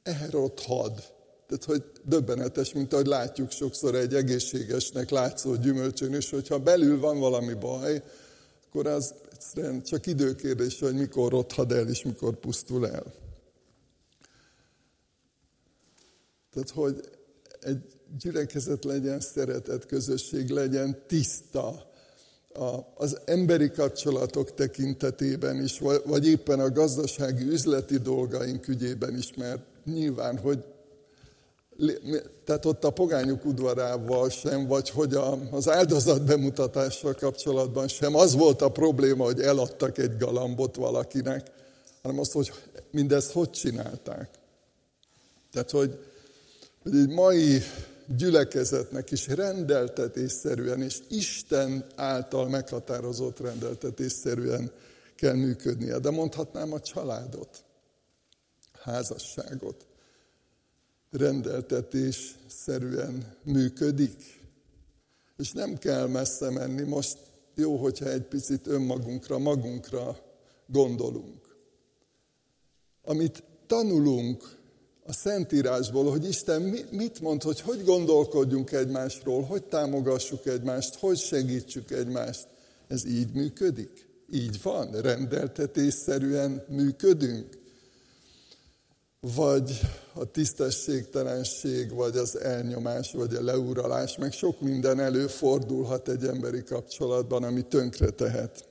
elrothad 0.04 1.16
tehát, 1.48 1.64
hogy 1.64 1.84
döbbenetes, 2.04 2.74
mint 2.74 2.94
ahogy 2.94 3.06
látjuk 3.06 3.52
sokszor 3.52 3.96
egy 3.96 4.16
egészségesnek 4.16 5.10
látszó 5.10 5.56
gyümölcsön, 5.56 6.14
és 6.14 6.30
hogyha 6.30 6.60
belül 6.60 7.00
van 7.00 7.20
valami 7.20 7.54
baj, 7.54 8.04
akkor 8.68 8.88
az 8.88 9.14
egyszerűen 9.32 9.84
csak 9.84 10.06
időkérdés, 10.06 10.80
hogy 10.80 10.96
mikor 10.96 11.32
rothad 11.32 11.72
el, 11.72 11.88
és 11.88 12.04
mikor 12.04 12.36
pusztul 12.36 12.88
el. 12.88 13.04
Tehát, 16.58 16.72
hogy 16.72 17.10
egy 17.62 17.78
gyülekezet 18.20 18.84
legyen, 18.84 19.20
szeretet 19.20 19.86
közösség 19.86 20.50
legyen, 20.50 20.98
tiszta, 21.08 21.92
az 22.96 23.20
emberi 23.26 23.72
kapcsolatok 23.72 24.54
tekintetében 24.54 25.64
is, 25.64 25.80
vagy 26.06 26.28
éppen 26.28 26.60
a 26.60 26.72
gazdasági 26.72 27.44
üzleti 27.44 27.98
dolgaink 27.98 28.68
ügyében 28.68 29.18
is, 29.18 29.34
mert 29.34 29.62
nyilván, 29.86 30.38
hogy 30.38 30.64
tehát 32.44 32.66
ott 32.66 32.84
a 32.84 32.90
pogányok 32.90 33.46
udvarával 33.46 34.30
sem, 34.30 34.68
vagy 34.68 34.90
hogy 34.90 35.18
az 35.52 35.70
áldozat 35.70 36.24
bemutatással 36.24 37.14
kapcsolatban 37.14 37.88
sem 37.88 38.16
az 38.16 38.36
volt 38.36 38.62
a 38.62 38.72
probléma, 38.72 39.24
hogy 39.24 39.40
eladtak 39.40 39.98
egy 39.98 40.18
galambot 40.18 40.76
valakinek, 40.76 41.48
hanem 42.02 42.20
az, 42.20 42.32
hogy 42.32 42.52
mindezt 42.92 43.32
hogy 43.32 43.50
csinálták. 43.50 44.30
Tehát, 45.52 45.72
hogy, 45.72 46.00
egy 46.94 47.10
mai 47.10 47.62
gyülekezetnek 48.18 49.12
is 49.12 49.28
rendeltetésszerűen, 49.28 50.82
és 50.82 51.00
Isten 51.10 51.86
által 51.96 52.50
meghatározott 52.50 53.40
rendeltetésszerűen 53.40 54.72
kell 55.16 55.34
működnie. 55.34 56.00
De 56.00 56.10
mondhatnám 56.10 56.74
a 56.74 56.80
családot, 56.80 57.64
házasságot, 58.82 59.86
rendeltetés 61.12 62.36
szerűen 62.48 63.36
működik. 63.44 64.42
És 65.38 65.52
nem 65.52 65.78
kell 65.78 66.08
messze 66.08 66.50
menni, 66.50 66.82
most 66.82 67.18
jó, 67.56 67.76
hogyha 67.76 68.10
egy 68.10 68.24
picit 68.24 68.68
önmagunkra, 68.68 69.38
magunkra 69.38 70.20
gondolunk. 70.68 71.56
Amit 73.04 73.44
tanulunk 73.68 74.57
a 75.08 75.14
Szentírásból, 75.14 76.10
hogy 76.12 76.28
Isten 76.28 76.62
mit 76.92 77.20
mond, 77.20 77.44
hogy 77.44 77.62
hogy 77.62 77.84
gondolkodjunk 77.84 78.72
egymásról, 78.72 79.44
hogy 79.44 79.64
támogassuk 79.64 80.46
egymást, 80.46 80.96
hogy 80.96 81.18
segítsük 81.18 81.92
egymást. 81.92 82.48
Ez 82.88 83.06
így 83.06 83.34
működik? 83.34 84.08
Így 84.32 84.62
van? 84.62 84.92
Rendeltetésszerűen 85.02 86.64
működünk? 86.70 87.58
vagy 89.36 89.80
a 90.14 90.32
tisztességtelenség, 90.32 91.94
vagy 91.94 92.18
az 92.18 92.40
elnyomás, 92.40 93.12
vagy 93.12 93.36
a 93.36 93.44
leuralás, 93.44 94.18
meg 94.18 94.32
sok 94.32 94.62
minden 94.62 95.00
előfordulhat 95.00 96.10
egy 96.10 96.24
emberi 96.24 96.64
kapcsolatban, 96.64 97.44
ami 97.44 97.62
tönkre 97.62 98.10
tehet. 98.10 98.66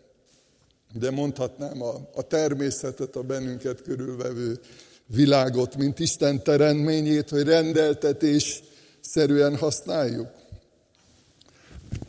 De 0.93 1.11
mondhatnám 1.11 1.83
a, 1.83 1.95
a 2.15 2.23
természetet, 2.23 3.17
a 3.17 3.23
bennünket 3.23 3.83
körülvevő 3.83 4.61
világot, 5.07 5.77
mint 5.77 5.99
Isten 5.99 6.43
teremtményét, 6.43 7.29
hogy 7.29 7.43
rendeltetés 7.43 8.63
szerűen 9.01 9.57
használjuk. 9.57 10.29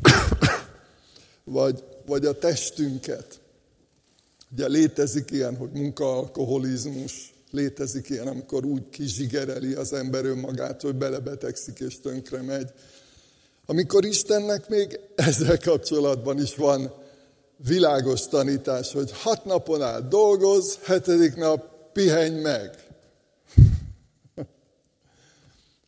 vagy, 1.43 1.83
vagy 2.05 2.25
a 2.25 2.37
testünket, 2.37 3.39
Ugye 4.51 4.67
létezik 4.67 5.31
ilyen, 5.31 5.55
hogy 5.55 5.69
munkaalkoholizmus, 5.73 7.33
létezik 7.51 8.09
ilyen, 8.09 8.27
amikor 8.27 8.65
úgy 8.65 8.89
kizsigereli 8.89 9.73
az 9.73 9.93
ember 9.93 10.25
önmagát, 10.25 10.81
hogy 10.81 10.95
belebetegszik 10.95 11.79
és 11.79 11.99
tönkre 11.99 12.41
megy. 12.41 12.71
Amikor 13.65 14.05
Istennek 14.05 14.69
még 14.69 14.99
ezzel 15.15 15.59
kapcsolatban 15.59 16.41
is 16.41 16.55
van 16.55 16.93
világos 17.67 18.27
tanítás, 18.27 18.91
hogy 18.91 19.11
hat 19.11 19.45
napon 19.45 19.81
át 19.81 20.07
dolgoz, 20.07 20.79
hetedik 20.83 21.35
nap 21.35 21.91
pihenj 21.93 22.41
meg. 22.41 22.86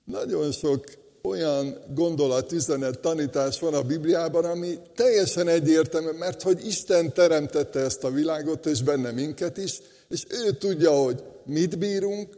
Nagyon 0.09 0.51
sok 0.51 0.83
olyan 1.23 1.77
gondolat, 1.93 2.51
üzenet, 2.51 2.99
tanítás 2.99 3.59
van 3.59 3.73
a 3.73 3.81
Bibliában, 3.81 4.45
ami 4.45 4.77
teljesen 4.95 5.47
egyértelmű, 5.47 6.17
mert 6.17 6.41
hogy 6.41 6.65
Isten 6.65 7.13
teremtette 7.13 7.79
ezt 7.79 8.03
a 8.03 8.11
világot, 8.11 8.65
és 8.65 8.83
benne 8.83 9.11
minket 9.11 9.57
is, 9.57 9.81
és 10.09 10.25
ő 10.29 10.51
tudja, 10.51 10.91
hogy 10.91 11.23
mit 11.45 11.77
bírunk, 11.77 12.37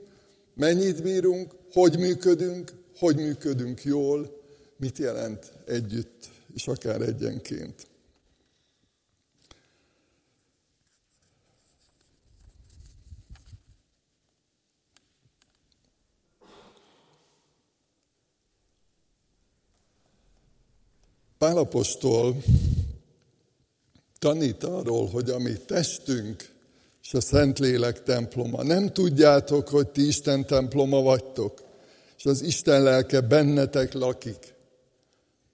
mennyit 0.55 1.03
bírunk, 1.03 1.51
hogy 1.73 1.99
működünk, 1.99 2.71
hogy 2.97 3.15
működünk 3.15 3.83
jól, 3.83 4.41
mit 4.77 4.97
jelent 4.97 5.51
együtt, 5.65 6.29
és 6.55 6.67
akár 6.67 7.01
egyenként. 7.01 7.87
Pálapostól 21.41 22.43
tanít 24.19 24.63
arról, 24.63 25.07
hogy 25.07 25.29
a 25.29 25.39
mi 25.39 25.53
testünk 25.53 26.49
és 27.03 27.13
a 27.13 27.21
Szentlélek 27.21 28.03
temploma. 28.03 28.63
Nem 28.63 28.93
tudjátok, 28.93 29.69
hogy 29.69 29.87
ti 29.87 30.07
Isten 30.07 30.45
temploma 30.45 31.01
vagytok, 31.01 31.61
és 32.17 32.25
az 32.25 32.41
Isten 32.41 32.83
lelke 32.83 33.21
bennetek 33.21 33.93
lakik. 33.93 34.53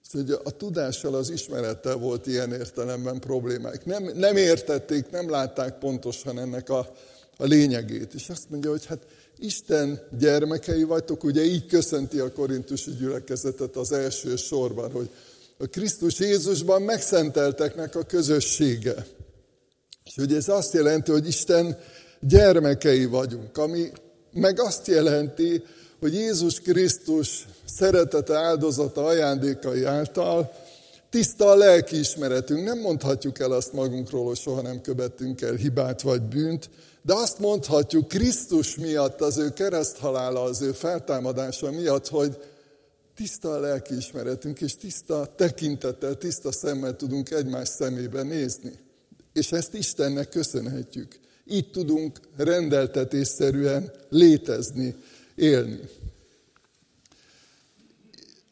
Szóval 0.02 0.40
a 0.44 0.50
tudással, 0.50 1.14
az 1.14 1.30
ismerettel 1.30 1.96
volt 1.96 2.26
ilyen 2.26 2.52
értelemben 2.52 3.18
problémák. 3.18 3.84
Nem, 3.84 4.10
nem 4.14 4.36
értették, 4.36 5.10
nem 5.10 5.30
látták 5.30 5.78
pontosan 5.78 6.38
ennek 6.38 6.68
a, 6.68 6.92
a 7.36 7.44
lényegét. 7.44 8.14
És 8.14 8.28
azt 8.28 8.50
mondja, 8.50 8.70
hogy 8.70 8.86
hát 8.86 9.06
Isten 9.38 10.00
gyermekei 10.18 10.82
vagytok, 10.82 11.24
ugye 11.24 11.44
így 11.44 11.66
köszönti 11.66 12.18
a 12.18 12.32
korintusi 12.32 12.90
gyülekezetet 12.90 13.76
az 13.76 13.92
első 13.92 14.36
sorban, 14.36 14.90
hogy 14.90 15.10
a 15.58 15.66
Krisztus 15.66 16.18
Jézusban 16.18 16.82
megszentelteknek 16.82 17.94
a 17.94 18.02
közössége. 18.02 19.06
És 20.04 20.14
hogy 20.14 20.32
ez 20.32 20.48
azt 20.48 20.72
jelenti, 20.72 21.10
hogy 21.10 21.26
Isten 21.26 21.78
gyermekei 22.20 23.04
vagyunk, 23.04 23.58
ami 23.58 23.90
meg 24.32 24.60
azt 24.60 24.86
jelenti, 24.86 25.62
hogy 26.00 26.14
Jézus 26.14 26.60
Krisztus 26.60 27.46
szeretete, 27.64 28.36
áldozata, 28.36 29.04
ajándékai 29.04 29.84
által 29.84 30.52
tiszta 31.10 31.50
a 31.50 31.56
lelkiismeretünk. 31.56 32.64
Nem 32.64 32.78
mondhatjuk 32.78 33.38
el 33.38 33.52
azt 33.52 33.72
magunkról, 33.72 34.24
hogy 34.24 34.36
soha 34.36 34.62
nem 34.62 34.80
követtünk 34.80 35.40
el 35.40 35.54
hibát 35.54 36.02
vagy 36.02 36.22
bűnt, 36.22 36.70
de 37.02 37.14
azt 37.14 37.38
mondhatjuk 37.38 38.08
Krisztus 38.08 38.76
miatt, 38.76 39.20
az 39.20 39.38
ő 39.38 39.52
kereszthalála, 39.52 40.42
az 40.42 40.62
ő 40.62 40.72
feltámadása 40.72 41.70
miatt, 41.70 42.08
hogy 42.08 42.36
tiszta 43.18 43.52
a 43.52 43.60
lelkiismeretünk, 43.60 44.60
és 44.60 44.76
tiszta 44.76 45.34
tekintettel, 45.36 46.18
tiszta 46.18 46.52
szemmel 46.52 46.96
tudunk 46.96 47.30
egymás 47.30 47.68
szemébe 47.68 48.22
nézni. 48.22 48.72
És 49.32 49.52
ezt 49.52 49.74
Istennek 49.74 50.28
köszönhetjük. 50.28 51.18
Így 51.44 51.70
tudunk 51.70 52.20
rendeltetésszerűen 52.36 53.90
létezni, 54.08 54.94
élni. 55.34 55.80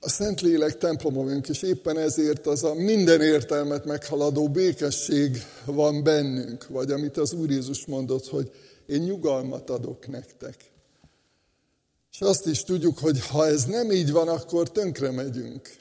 A 0.00 0.08
Szentlélek 0.08 0.78
temploma 0.78 1.22
vagyunk, 1.22 1.48
és 1.48 1.62
éppen 1.62 1.98
ezért 1.98 2.46
az 2.46 2.64
a 2.64 2.74
minden 2.74 3.20
értelmet 3.20 3.84
meghaladó 3.84 4.48
békesség 4.48 5.42
van 5.64 6.02
bennünk, 6.02 6.68
vagy 6.68 6.90
amit 6.90 7.16
az 7.16 7.32
Úr 7.32 7.50
Jézus 7.50 7.86
mondott, 7.86 8.26
hogy 8.26 8.50
én 8.86 9.02
nyugalmat 9.02 9.70
adok 9.70 10.08
nektek. 10.08 10.74
És 12.16 12.22
azt 12.22 12.46
is 12.46 12.64
tudjuk, 12.64 12.98
hogy 12.98 13.26
ha 13.26 13.46
ez 13.46 13.64
nem 13.64 13.90
így 13.90 14.10
van, 14.10 14.28
akkor 14.28 14.70
tönkre 14.70 15.10
megyünk. 15.10 15.76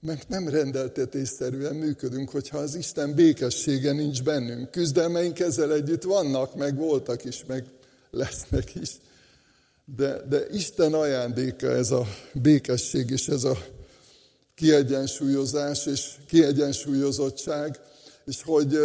Mert 0.00 0.28
nem 0.28 0.48
rendeltetésszerűen 0.48 1.74
működünk, 1.74 2.30
hogyha 2.30 2.58
az 2.58 2.74
Isten 2.74 3.14
békessége 3.14 3.92
nincs 3.92 4.22
bennünk. 4.22 4.70
Küzdelmeink 4.70 5.38
ezzel 5.38 5.72
együtt 5.72 6.02
vannak, 6.02 6.54
meg 6.54 6.76
voltak 6.76 7.24
is, 7.24 7.44
meg 7.46 7.64
lesznek 8.10 8.74
is. 8.74 8.90
De, 9.96 10.22
de 10.28 10.46
Isten 10.52 10.94
ajándéka 10.94 11.70
ez 11.70 11.90
a 11.90 12.06
békesség 12.32 13.10
és 13.10 13.28
ez 13.28 13.44
a 13.44 13.58
kiegyensúlyozás 14.54 15.86
és 15.86 16.14
kiegyensúlyozottság, 16.26 17.80
és 18.24 18.42
hogy 18.42 18.78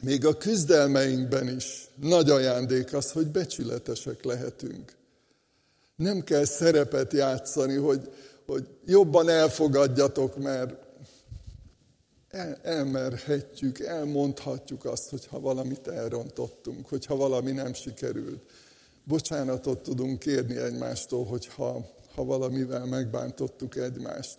még 0.00 0.26
a 0.26 0.36
küzdelmeinkben 0.36 1.56
is 1.56 1.88
nagy 2.00 2.30
ajándék 2.30 2.92
az, 2.92 3.10
hogy 3.10 3.26
becsületesek 3.26 4.24
lehetünk. 4.24 4.96
Nem 5.98 6.20
kell 6.20 6.44
szerepet 6.44 7.12
játszani, 7.12 7.74
hogy, 7.74 8.10
hogy 8.46 8.68
jobban 8.84 9.28
elfogadjatok, 9.28 10.36
mert 10.36 10.74
el, 12.28 12.58
elmerhetjük, 12.62 13.78
elmondhatjuk 13.80 14.84
azt, 14.84 15.10
hogyha 15.10 15.40
valamit 15.40 15.88
elrontottunk, 15.88 16.88
hogyha 16.88 17.16
valami 17.16 17.52
nem 17.52 17.72
sikerült. 17.72 18.42
Bocsánatot 19.04 19.82
tudunk 19.82 20.18
kérni 20.18 20.56
egymástól, 20.56 21.24
hogyha 21.24 21.90
ha 22.14 22.24
valamivel 22.24 22.84
megbántottuk 22.84 23.76
egymást. 23.76 24.38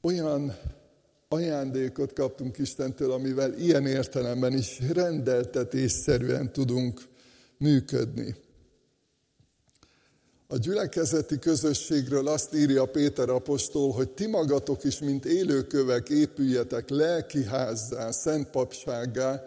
Olyan 0.00 0.56
ajándékot 1.28 2.12
kaptunk 2.12 2.58
Istentől, 2.58 3.12
amivel 3.12 3.58
ilyen 3.58 3.86
értelemben 3.86 4.52
is 4.52 4.80
rendeltetésszerűen 4.92 6.52
tudunk 6.52 7.00
működni. 7.56 8.36
A 10.52 10.56
gyülekezeti 10.56 11.38
közösségről 11.38 12.28
azt 12.28 12.54
írja 12.54 12.84
Péter 12.84 13.28
apostol, 13.28 13.92
hogy 13.92 14.08
ti 14.10 14.26
magatok 14.26 14.84
is, 14.84 14.98
mint 14.98 15.24
élőkövek 15.24 16.08
épüljetek 16.08 16.88
lelkiházzá, 16.88 18.10
szent 18.10 18.50
papsággá, 18.50 19.44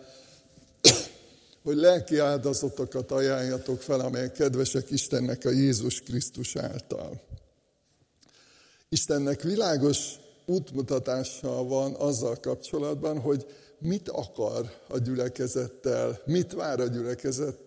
hogy 1.63 1.75
lelki 1.75 2.17
áldozatokat 2.17 3.11
ajánljatok 3.11 3.81
fel, 3.81 3.99
amelyek 3.99 4.31
kedvesek 4.31 4.91
Istennek 4.91 5.45
a 5.45 5.49
Jézus 5.49 6.01
Krisztus 6.01 6.55
által. 6.55 7.21
Istennek 8.89 9.41
világos 9.41 10.15
útmutatással 10.45 11.67
van 11.67 11.93
azzal 11.93 12.35
kapcsolatban, 12.35 13.19
hogy 13.19 13.45
mit 13.79 14.09
akar 14.09 14.71
a 14.87 14.97
gyülekezettel, 14.97 16.21
mit 16.25 16.53
vár 16.53 16.79
a 16.79 16.87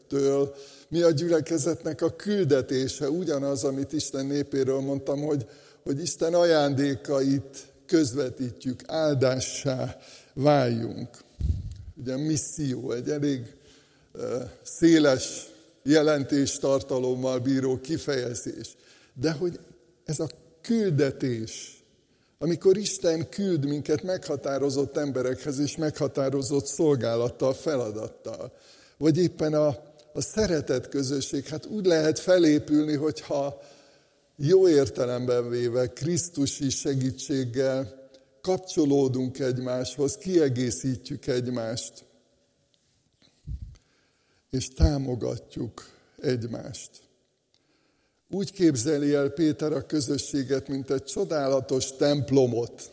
gyülekezettől, 0.09 0.55
mi 0.89 1.03
a 1.03 1.11
gyülekezetnek 1.11 2.03
a 2.03 2.17
küldetése, 2.17 3.11
ugyanaz, 3.11 3.65
amit 3.65 3.93
Isten 3.93 4.27
népéről 4.27 4.81
mondtam, 4.81 5.21
hogy, 5.21 5.47
hogy 5.83 6.01
Isten 6.01 6.35
ajándékait 6.35 7.67
közvetítjük, 7.87 8.81
áldássá 8.87 9.97
váljunk. 10.35 11.09
Ugye 11.97 12.17
misszió, 12.17 12.93
egy 12.93 13.11
elég 13.11 13.55
széles 14.63 15.47
jelentéstartalommal 15.83 17.39
bíró 17.39 17.81
kifejezés. 17.81 18.77
De 19.15 19.33
hogy 19.33 19.59
ez 20.05 20.21
a 20.21 20.29
küldetés, 20.63 21.85
amikor 22.39 22.77
Isten 22.77 23.29
küld 23.29 23.65
minket 23.65 24.03
meghatározott 24.03 24.97
emberekhez 24.97 25.59
és 25.59 25.77
meghatározott 25.77 26.67
szolgálattal, 26.67 27.55
feladattal, 27.55 28.53
vagy 28.99 29.19
éppen 29.19 29.55
a, 29.55 29.95
a 30.17 30.21
szeretet 30.21 30.89
közösség, 30.89 31.47
hát 31.47 31.67
úgy 31.67 31.87
lehet 31.87 32.19
felépülni, 32.19 32.95
hogyha 32.95 33.63
jó 34.37 34.69
értelemben 34.69 35.49
véve 35.49 35.93
Krisztusi 35.93 36.71
segítséggel 36.71 38.09
kapcsolódunk 38.41 39.39
egymáshoz, 39.39 40.17
kiegészítjük 40.17 41.27
egymást, 41.27 42.05
és 44.51 44.69
támogatjuk 44.69 45.89
egymást. 46.17 46.91
Úgy 48.31 48.53
képzeli 48.53 49.15
el 49.15 49.29
Péter 49.29 49.73
a 49.73 49.87
közösséget, 49.87 50.69
mint 50.69 50.91
egy 50.91 51.05
csodálatos 51.05 51.97
templomot, 51.97 52.93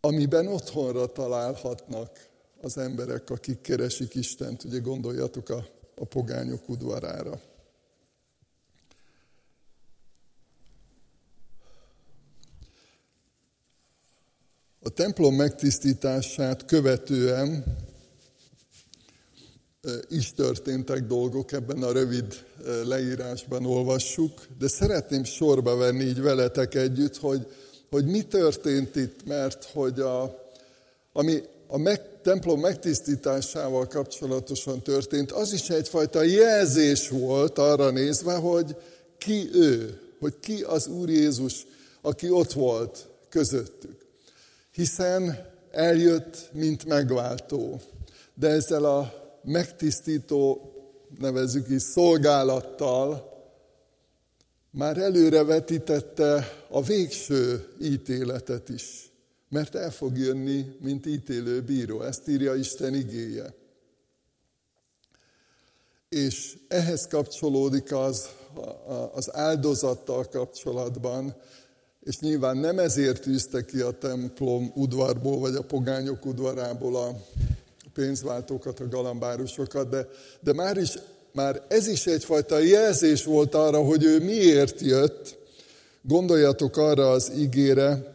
amiben 0.00 0.46
otthonra 0.46 1.06
találhatnak 1.06 2.30
az 2.62 2.78
emberek, 2.78 3.30
akik 3.30 3.60
keresik 3.60 4.14
Istent. 4.14 4.64
Ugye 4.64 4.78
gondoljatok 4.78 5.48
a, 5.48 5.66
a 5.94 6.04
pogányok 6.04 6.68
udvarára. 6.68 7.40
A 14.80 14.88
templom 14.88 15.34
megtisztítását 15.34 16.64
követően 16.64 17.64
is 20.08 20.32
történtek 20.32 21.06
dolgok, 21.06 21.52
ebben 21.52 21.82
a 21.82 21.92
rövid 21.92 22.46
leírásban 22.84 23.66
olvassuk, 23.66 24.46
de 24.58 24.68
szeretném 24.68 25.24
sorba 25.24 25.76
venni 25.76 26.04
így 26.04 26.20
veletek 26.20 26.74
együtt, 26.74 27.16
hogy, 27.16 27.46
hogy 27.90 28.06
mi 28.06 28.22
történt 28.22 28.96
itt, 28.96 29.24
mert 29.24 29.64
hogy 29.64 30.00
a, 30.00 30.42
ami 31.12 31.42
a 31.72 31.78
meg, 31.78 32.20
templom 32.22 32.60
megtisztításával 32.60 33.86
kapcsolatosan 33.86 34.82
történt, 34.82 35.32
az 35.32 35.52
is 35.52 35.70
egyfajta 35.70 36.22
jelzés 36.22 37.08
volt 37.08 37.58
arra 37.58 37.90
nézve, 37.90 38.34
hogy 38.34 38.76
ki 39.18 39.48
ő, 39.52 40.00
hogy 40.20 40.34
ki 40.40 40.62
az 40.62 40.86
Úr 40.86 41.08
Jézus, 41.08 41.66
aki 42.00 42.30
ott 42.30 42.52
volt 42.52 43.08
közöttük. 43.28 44.06
Hiszen 44.72 45.46
eljött, 45.70 46.50
mint 46.52 46.84
megváltó. 46.84 47.80
De 48.34 48.48
ezzel 48.48 48.84
a 48.84 49.12
megtisztító, 49.42 50.72
nevezzük 51.18 51.68
is, 51.68 51.82
szolgálattal 51.82 53.32
már 54.70 54.98
előre 54.98 55.44
vetítette 55.44 56.48
a 56.68 56.82
végső 56.82 57.68
ítéletet 57.82 58.68
is. 58.68 59.11
Mert 59.52 59.74
el 59.74 59.90
fog 59.90 60.18
jönni, 60.18 60.76
mint 60.80 61.06
ítélő 61.06 61.60
bíró. 61.60 62.02
Ezt 62.02 62.28
írja 62.28 62.54
Isten 62.54 62.94
igéje. 62.94 63.54
És 66.08 66.58
ehhez 66.68 67.06
kapcsolódik 67.06 67.92
az, 67.92 68.28
az 69.14 69.34
áldozattal 69.34 70.28
kapcsolatban, 70.28 71.34
és 72.00 72.18
nyilván 72.18 72.56
nem 72.56 72.78
ezért 72.78 73.22
tűzte 73.22 73.64
ki 73.64 73.80
a 73.80 73.90
templom 73.90 74.72
udvarból, 74.74 75.38
vagy 75.38 75.54
a 75.54 75.64
pogányok 75.64 76.26
udvarából 76.26 76.96
a 76.96 77.16
pénzváltókat, 77.94 78.80
a 78.80 78.88
galambárusokat, 78.88 79.88
de, 79.88 80.08
de 80.40 80.52
már, 80.52 80.76
is, 80.76 80.98
már 81.32 81.62
ez 81.68 81.86
is 81.86 82.06
egyfajta 82.06 82.58
jelzés 82.58 83.24
volt 83.24 83.54
arra, 83.54 83.78
hogy 83.84 84.04
ő 84.04 84.24
miért 84.24 84.80
jött. 84.80 85.38
Gondoljatok 86.02 86.76
arra 86.76 87.10
az 87.10 87.32
ígére, 87.36 88.11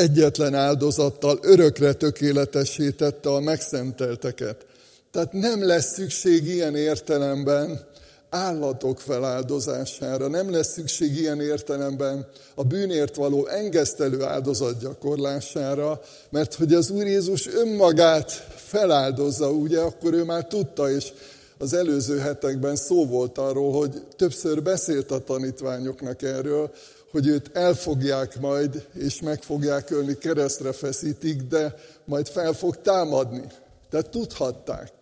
egyetlen 0.00 0.54
áldozattal 0.54 1.38
örökre 1.42 1.92
tökéletesítette 1.92 3.28
a 3.28 3.40
megszentelteket. 3.40 4.66
Tehát 5.10 5.32
nem 5.32 5.66
lesz 5.66 5.92
szükség 5.92 6.46
ilyen 6.46 6.76
értelemben 6.76 7.88
állatok 8.30 9.00
feláldozására, 9.00 10.28
nem 10.28 10.50
lesz 10.50 10.72
szükség 10.72 11.16
ilyen 11.16 11.40
értelemben 11.40 12.26
a 12.54 12.64
bűnért 12.64 13.16
való 13.16 13.46
engesztelő 13.46 14.22
áldozat 14.22 14.80
gyakorlására, 14.80 16.00
mert 16.30 16.54
hogy 16.54 16.74
az 16.74 16.90
Úr 16.90 17.06
Jézus 17.06 17.46
önmagát 17.46 18.30
feláldozza, 18.56 19.50
ugye, 19.50 19.80
akkor 19.80 20.14
ő 20.14 20.24
már 20.24 20.46
tudta, 20.46 20.90
és 20.90 21.12
az 21.58 21.74
előző 21.74 22.18
hetekben 22.18 22.76
szó 22.76 23.06
volt 23.06 23.38
arról, 23.38 23.72
hogy 23.72 24.02
többször 24.16 24.62
beszélt 24.62 25.10
a 25.10 25.18
tanítványoknak 25.18 26.22
erről, 26.22 26.70
hogy 27.10 27.26
őt 27.26 27.56
elfogják 27.56 28.40
majd, 28.40 28.86
és 28.94 29.20
meg 29.20 29.42
fogják 29.42 29.90
ölni, 29.90 30.18
keresztre 30.18 30.72
feszítik, 30.72 31.42
de 31.42 31.74
majd 32.04 32.28
fel 32.28 32.52
fog 32.52 32.80
támadni. 32.80 33.46
Tehát 33.90 34.10
tudhatták. 34.10 34.92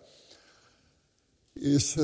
És 1.53 1.97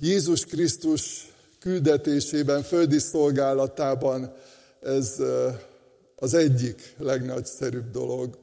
Jézus 0.00 0.44
Krisztus 0.44 1.32
küldetésében, 1.58 2.62
földi 2.62 2.98
szolgálatában 2.98 4.32
ez 4.80 5.22
az 6.16 6.34
egyik 6.34 6.94
legnagyszerűbb 6.98 7.90
dolog, 7.90 8.38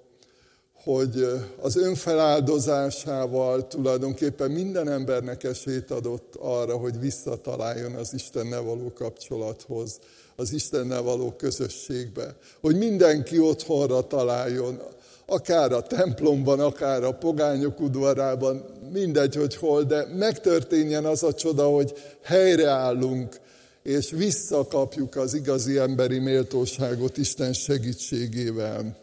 hogy 0.84 1.28
az 1.62 1.76
önfeláldozásával 1.76 3.68
tulajdonképpen 3.68 4.52
minden 4.52 4.90
embernek 4.90 5.44
esélyt 5.44 5.92
adott 5.92 6.36
arra, 6.36 6.78
hogy 6.78 7.00
visszataláljon 7.00 7.94
az 7.94 8.14
Istennel 8.14 8.62
való 8.62 8.94
kapcsolathoz, 8.94 10.00
az 10.36 10.52
Istennel 10.52 11.02
való 11.02 11.32
közösségbe, 11.32 12.36
hogy 12.62 12.78
mindenki 12.78 13.40
otthonra 13.40 14.08
találjon, 14.08 14.82
akár 15.26 15.72
a 15.72 15.82
templomban, 15.82 16.60
akár 16.60 17.04
a 17.04 17.12
pogányok 17.12 17.80
udvarában, 17.80 18.66
mindegy, 18.92 19.36
hogy 19.36 19.56
hol, 19.56 19.84
de 19.84 20.06
megtörténjen 20.06 21.06
az 21.06 21.24
a 21.24 21.34
csoda, 21.34 21.68
hogy 21.68 21.94
helyreállunk, 22.22 23.42
és 23.84 24.12
visszakapjuk 24.12 25.16
az 25.16 25.34
igazi 25.34 25.78
emberi 25.78 26.20
méltóságot 26.20 27.18
Isten 27.18 27.54
segítségével. 27.54 28.98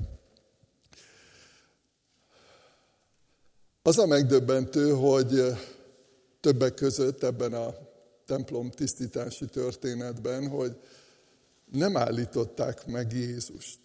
Az 3.83 3.99
a 3.99 4.07
megdöbbentő, 4.07 4.91
hogy 4.91 5.43
többek 6.41 6.75
között 6.75 7.23
ebben 7.23 7.53
a 7.53 7.75
templom 8.27 8.71
tisztítási 8.71 9.45
történetben, 9.45 10.49
hogy 10.49 10.77
nem 11.71 11.97
állították 11.97 12.87
meg 12.87 13.13
Jézust. 13.13 13.81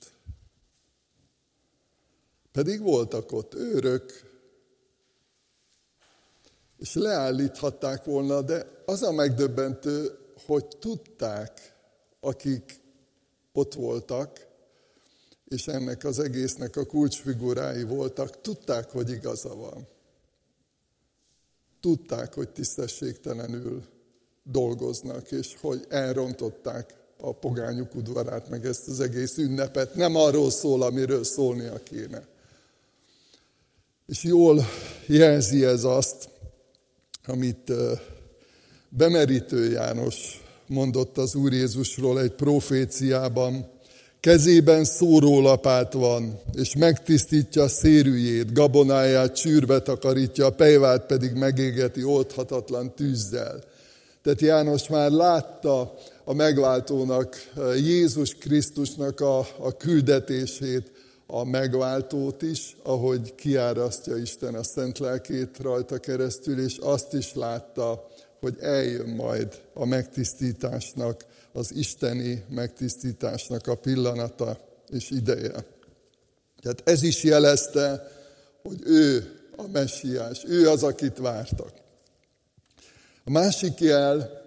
Pedig 2.52 2.82
voltak 2.82 3.32
ott 3.32 3.54
őrök, 3.54 4.34
és 6.78 6.93
leállíthatták 6.93 8.04
volna, 8.04 8.41
de 8.41 8.84
az 8.86 9.04
a 9.04 9.12
megdöbbentő, 9.12 10.17
hogy 10.45 10.67
tudták, 10.80 11.74
akik 12.19 12.82
ott 13.52 13.74
voltak, 13.74 14.48
és 15.45 15.67
ennek 15.67 16.04
az 16.04 16.19
egésznek 16.19 16.76
a 16.76 16.86
kulcsfigurái 16.86 17.84
voltak, 17.84 18.41
tudták, 18.41 18.89
hogy 18.89 19.10
igaza 19.10 19.56
van. 19.56 19.88
Tudták, 21.80 22.34
hogy 22.34 22.50
tisztességtelenül 22.50 23.84
dolgoznak, 24.43 25.32
és 25.32 25.58
hogy 25.62 25.86
elrontották 25.89 27.05
a 27.19 27.34
pogányuk 27.34 27.95
udvarát, 27.95 28.49
meg 28.49 28.65
ezt 28.65 28.88
az 28.88 28.99
egész 28.99 29.38
ünnepet. 29.38 29.95
Nem 29.95 30.15
arról 30.15 30.51
szól, 30.51 30.82
amiről 30.82 31.23
szólnia 31.23 31.80
kéne. 31.84 32.23
És 34.08 34.23
jól 34.23 34.65
jelzi 35.06 35.65
ez 35.65 35.84
azt, 35.84 36.30
amit 37.25 37.71
bemerítő 38.89 39.71
János 39.71 40.43
mondott 40.67 41.17
az 41.17 41.36
Úr 41.36 41.54
Jézusról 41.54 42.21
egy 42.21 42.32
proféciában, 42.32 43.73
kezében 44.19 44.84
szórólapát 44.84 45.93
van, 45.93 46.39
és 46.54 46.75
megtisztítja 46.75 47.63
a 47.63 47.67
szérűjét, 47.67 48.54
gabonáját 48.54 49.36
csűrbe 49.36 49.80
takarítja, 49.80 50.45
a 50.45 50.49
pejvát 50.49 51.06
pedig 51.06 51.34
megégeti 51.34 52.04
oldhatatlan 52.04 52.93
tűzzel. 52.95 53.63
Tehát 54.23 54.41
János 54.41 54.88
már 54.88 55.12
látta 55.12 55.93
a 56.26 56.34
megváltónak, 56.34 57.52
Jézus 57.76 58.36
Krisztusnak 58.36 59.20
a, 59.20 59.40
a 59.40 59.78
küldetését, 59.78 60.92
a 61.28 61.44
megváltót 61.44 62.42
is, 62.42 62.78
ahogy 62.84 63.36
kiárasztja 63.36 64.18
Isten 64.18 64.56
a 64.56 64.64
szent 64.64 65.00
lelkét 65.00 65.58
rajta 65.60 65.98
keresztül, 65.98 66.60
és 66.60 66.78
azt 66.78 67.14
is 67.14 67.34
látta, 67.34 68.08
hogy 68.40 68.58
eljön 68.60 69.10
majd 69.10 69.62
a 69.74 69.86
megtisztításnak, 69.86 71.26
az 71.54 71.76
isteni 71.76 72.46
megtisztításnak 72.50 73.68
a 73.68 73.76
pillanata 73.76 74.60
és 74.90 75.10
ideje. 75.10 75.52
Tehát 76.62 76.82
ez 76.84 77.04
is 77.04 77.24
jelezte, 77.24 78.12
hogy 78.64 78.80
ő 78.86 79.32
a 79.56 79.68
messiás, 79.68 80.44
ő 80.48 80.70
az, 80.70 80.84
akit 80.84 81.18
vártak. 81.18 81.72
A 83.24 83.32
másik 83.32 83.80
jel, 83.80 84.42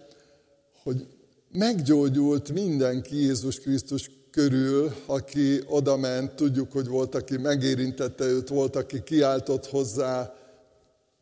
hogy 0.83 1.07
meggyógyult 1.53 2.53
mindenki 2.53 3.17
Jézus 3.17 3.61
Krisztus 3.61 4.11
körül, 4.31 4.93
aki 5.07 5.61
oda 5.67 5.97
ment, 5.97 6.35
tudjuk, 6.35 6.73
hogy 6.73 6.87
volt, 6.87 7.15
aki 7.15 7.37
megérintette 7.37 8.25
őt, 8.25 8.49
volt, 8.49 8.77
aki 8.77 9.03
kiáltott 9.03 9.67
hozzá, 9.67 10.35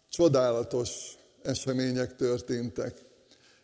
csodálatos 0.08 0.90
események 1.42 2.16
történtek. 2.16 2.94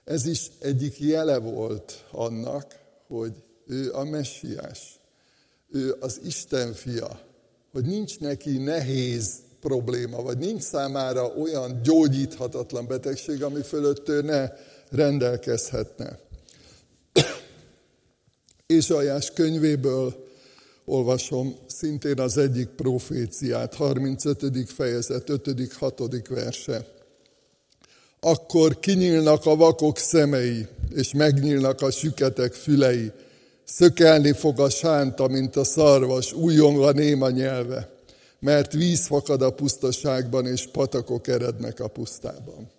Ez 0.04 0.26
is 0.26 0.50
egyik 0.58 1.00
jele 1.00 1.38
volt 1.38 2.04
annak, 2.10 2.78
hogy 3.06 3.32
ő 3.66 3.92
a 3.92 4.04
messiás, 4.04 5.00
ő 5.70 5.96
az 6.00 6.20
Isten 6.24 6.72
fia, 6.72 7.20
hogy 7.72 7.84
nincs 7.84 8.20
neki 8.20 8.58
nehéz 8.58 9.40
probléma, 9.60 10.22
vagy 10.22 10.38
nincs 10.38 10.62
számára 10.62 11.26
olyan 11.26 11.82
gyógyíthatatlan 11.82 12.86
betegség, 12.86 13.42
ami 13.42 13.62
fölött 13.62 14.08
ő 14.08 14.22
ne 14.22 14.48
rendelkezhetne. 14.90 16.18
Ézsajás 18.66 19.30
könyvéből 19.30 20.30
olvasom 20.84 21.56
szintén 21.66 22.20
az 22.20 22.38
egyik 22.38 22.68
proféciát, 22.68 23.74
35. 23.74 24.70
fejezet, 24.70 25.28
5. 25.28 25.72
6. 25.78 26.28
verse. 26.28 26.86
Akkor 28.20 28.78
kinyílnak 28.78 29.46
a 29.46 29.56
vakok 29.56 29.98
szemei, 29.98 30.66
és 30.94 31.12
megnyílnak 31.12 31.80
a 31.80 31.90
süketek 31.90 32.52
fülei. 32.52 33.10
Szökelni 33.64 34.32
fog 34.32 34.60
a 34.60 34.70
sánta, 34.70 35.28
mint 35.28 35.56
a 35.56 35.64
szarvas, 35.64 36.32
újjong 36.32 36.94
néma 36.94 37.30
nyelve, 37.30 37.90
mert 38.38 38.72
víz 38.72 39.06
fakad 39.06 39.42
a 39.42 39.50
pusztaságban, 39.50 40.46
és 40.46 40.66
patakok 40.72 41.28
erednek 41.28 41.80
a 41.80 41.88
pusztában. 41.88 42.70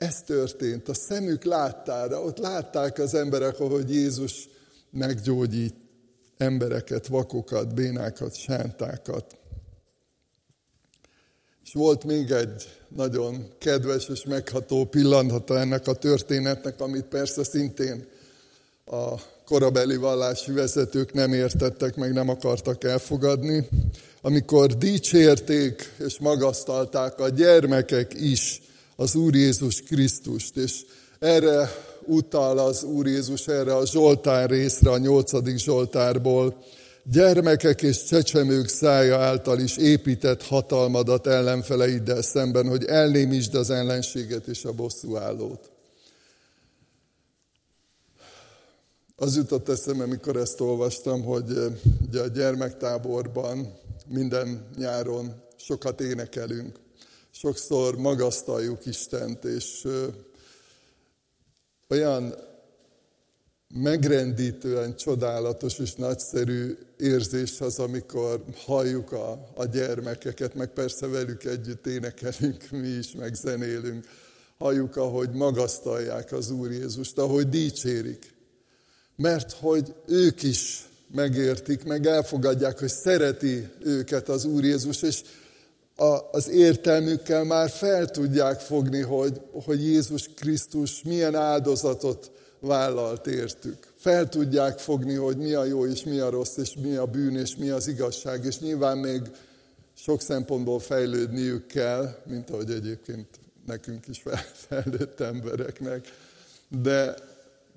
Ez 0.00 0.22
történt, 0.22 0.88
a 0.88 0.94
szemük 0.94 1.44
láttára, 1.44 2.22
ott 2.22 2.38
látták 2.38 2.98
az 2.98 3.14
emberek, 3.14 3.60
ahogy 3.60 3.94
Jézus 3.94 4.48
meggyógyít 4.90 5.74
embereket, 6.36 7.06
vakokat, 7.06 7.74
bénákat, 7.74 8.34
sántákat. 8.34 9.36
És 11.64 11.72
volt 11.72 12.04
még 12.04 12.30
egy 12.30 12.78
nagyon 12.88 13.52
kedves 13.58 14.08
és 14.08 14.24
megható 14.24 14.84
pillanata 14.84 15.58
ennek 15.58 15.86
a 15.86 15.94
történetnek, 15.94 16.80
amit 16.80 17.04
persze 17.04 17.44
szintén 17.44 18.06
a 18.84 19.14
korabeli 19.44 19.96
vallási 19.96 20.52
vezetők 20.52 21.12
nem 21.12 21.32
értettek, 21.32 21.96
meg 21.96 22.12
nem 22.12 22.28
akartak 22.28 22.84
elfogadni, 22.84 23.68
amikor 24.22 24.76
dicsérték 24.76 25.94
és 25.98 26.18
magasztalták 26.18 27.20
a 27.20 27.28
gyermekek 27.28 28.14
is 28.14 28.62
az 29.00 29.14
Úr 29.14 29.34
Jézus 29.34 29.82
Krisztust, 29.82 30.56
és 30.56 30.84
erre 31.18 31.70
utal 32.04 32.58
az 32.58 32.82
Úr 32.82 33.06
Jézus 33.06 33.48
erre 33.48 33.76
a 33.76 33.86
Zsoltár 33.86 34.50
részre, 34.50 34.90
a 34.90 34.98
nyolcadik 34.98 35.58
Zsoltárból, 35.58 36.64
gyermekek 37.04 37.82
és 37.82 38.04
csecsemők 38.04 38.68
szája 38.68 39.18
által 39.18 39.58
is 39.58 39.76
épített 39.76 40.42
hatalmadat 40.42 41.26
ellenfeleiddel 41.26 42.22
szemben, 42.22 42.68
hogy 42.68 42.84
elnémítsd 42.84 43.54
az 43.54 43.70
ellenséget 43.70 44.46
és 44.46 44.64
a 44.64 44.72
bosszúállót. 44.72 45.70
Az 49.16 49.36
jutott 49.36 49.68
eszembe, 49.68 50.02
amikor 50.02 50.36
ezt 50.36 50.60
olvastam, 50.60 51.22
hogy 51.22 51.56
eh, 51.56 51.64
ugye 52.08 52.20
a 52.20 52.26
gyermektáborban 52.26 53.74
minden 54.08 54.66
nyáron 54.76 55.34
sokat 55.56 56.00
énekelünk. 56.00 56.78
Sokszor 57.40 57.96
magasztaljuk 57.96 58.86
Istent, 58.86 59.44
és 59.44 59.88
olyan 61.88 62.34
megrendítően 63.74 64.96
csodálatos 64.96 65.78
és 65.78 65.94
nagyszerű 65.94 66.78
érzés 66.98 67.60
az, 67.60 67.78
amikor 67.78 68.44
halljuk 68.64 69.12
a, 69.12 69.50
a 69.54 69.64
gyermekeket, 69.64 70.54
meg 70.54 70.72
persze 70.72 71.06
velük 71.06 71.44
együtt 71.44 71.86
énekelünk, 71.86 72.70
mi 72.70 72.88
is, 72.88 73.12
meg 73.12 73.34
zenélünk. 73.34 74.06
Halljuk, 74.58 74.96
ahogy 74.96 75.30
magasztalják 75.30 76.32
az 76.32 76.50
Úr 76.50 76.70
Jézust, 76.70 77.18
ahogy 77.18 77.48
dicsérik. 77.48 78.34
Mert 79.16 79.52
hogy 79.52 79.94
ők 80.06 80.42
is 80.42 80.88
megértik, 81.14 81.84
meg 81.84 82.06
elfogadják, 82.06 82.78
hogy 82.78 82.88
szereti 82.88 83.68
őket 83.82 84.28
az 84.28 84.44
Úr 84.44 84.64
Jézus, 84.64 85.02
és 85.02 85.22
a, 86.00 86.28
az 86.32 86.48
értelmükkel 86.48 87.44
már 87.44 87.70
fel 87.70 88.06
tudják 88.06 88.60
fogni, 88.60 89.00
hogy, 89.00 89.40
hogy 89.64 89.82
Jézus 89.82 90.28
Krisztus 90.34 91.02
milyen 91.02 91.34
áldozatot 91.34 92.30
vállalt 92.60 93.26
értük. 93.26 93.92
Fel 93.96 94.28
tudják 94.28 94.78
fogni, 94.78 95.14
hogy 95.14 95.36
mi 95.36 95.52
a 95.52 95.64
jó 95.64 95.86
és 95.86 96.04
mi 96.04 96.18
a 96.18 96.30
rossz, 96.30 96.56
és 96.56 96.74
mi 96.82 96.94
a 96.94 97.06
bűn 97.06 97.36
és 97.36 97.56
mi 97.56 97.68
az 97.68 97.86
igazság, 97.88 98.44
és 98.44 98.58
nyilván 98.58 98.98
még 98.98 99.20
sok 99.94 100.20
szempontból 100.20 100.78
fejlődniük 100.78 101.66
kell, 101.66 102.14
mint 102.26 102.50
ahogy 102.50 102.70
egyébként 102.70 103.26
nekünk 103.66 104.08
is 104.08 104.22
fejlőtt 104.52 105.20
embereknek. 105.32 106.14
De, 106.68 107.14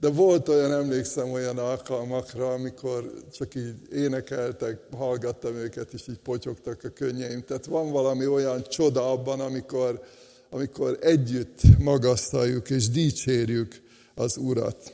de 0.04 0.10
volt 0.10 0.50
olyan, 0.50 0.72
emlékszem 0.72 1.32
olyan 1.32 1.58
alkalmakra, 1.58 2.52
amikor 2.52 3.14
csak 3.32 3.56
így 3.56 3.76
énekeltek, 3.92 4.80
hallgattam 4.92 5.56
őket, 5.56 5.94
és 5.94 6.08
így 6.08 6.18
potyogtak 6.18 6.84
a 6.84 6.90
könnyeim. 6.90 7.44
Tehát 7.44 7.66
van 7.66 7.92
valami 7.92 8.28
olyan 8.28 8.64
csoda 8.64 9.12
abban, 9.12 9.40
amikor, 9.40 10.04
amikor 10.50 10.98
együtt 11.02 11.62
magasztaljuk 11.80 12.70
és 12.70 12.90
dicsérjük 12.90 13.82
az 14.16 14.38
Urat. 14.38 14.94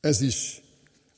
Ez 0.00 0.20
is 0.20 0.62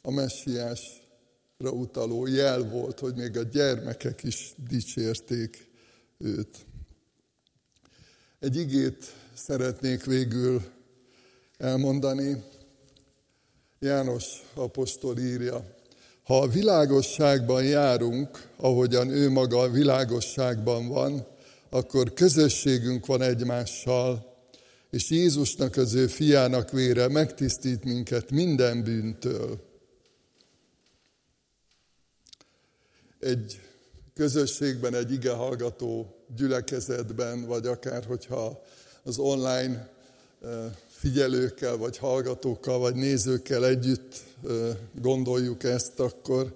a 0.02 0.10
messiásra 0.10 1.70
utaló 1.70 2.26
jel 2.26 2.68
volt, 2.68 2.98
hogy 2.98 3.14
még 3.14 3.36
a 3.36 3.42
gyermekek 3.42 4.22
is 4.22 4.54
dicsérték 4.68 5.70
őt. 6.18 6.56
Egy 8.38 8.56
igét 8.56 9.12
szeretnék 9.34 10.04
végül 10.04 10.62
elmondani. 11.62 12.42
János 13.78 14.42
apostol 14.54 15.18
írja, 15.18 15.64
ha 16.22 16.38
a 16.38 16.48
világosságban 16.48 17.64
járunk, 17.64 18.48
ahogyan 18.56 19.08
ő 19.08 19.30
maga 19.30 19.58
a 19.58 19.70
világosságban 19.70 20.88
van, 20.88 21.26
akkor 21.70 22.12
közösségünk 22.12 23.06
van 23.06 23.22
egymással, 23.22 24.36
és 24.90 25.10
Jézusnak 25.10 25.76
az 25.76 25.94
ő 25.94 26.06
fiának 26.06 26.70
vére 26.70 27.08
megtisztít 27.08 27.84
minket 27.84 28.30
minden 28.30 28.82
bűntől. 28.82 29.60
Egy 33.20 33.60
közösségben, 34.14 34.94
egy 34.94 35.12
ige 35.12 35.32
hallgató 35.32 36.14
gyülekezetben, 36.36 37.46
vagy 37.46 37.66
akár 37.66 38.04
hogyha 38.04 38.62
az 39.02 39.18
online 39.18 39.90
figyelőkkel, 41.02 41.76
vagy 41.76 41.98
hallgatókkal, 41.98 42.78
vagy 42.78 42.94
nézőkkel 42.94 43.66
együtt 43.66 44.22
gondoljuk 45.00 45.62
ezt, 45.62 46.00
akkor 46.00 46.54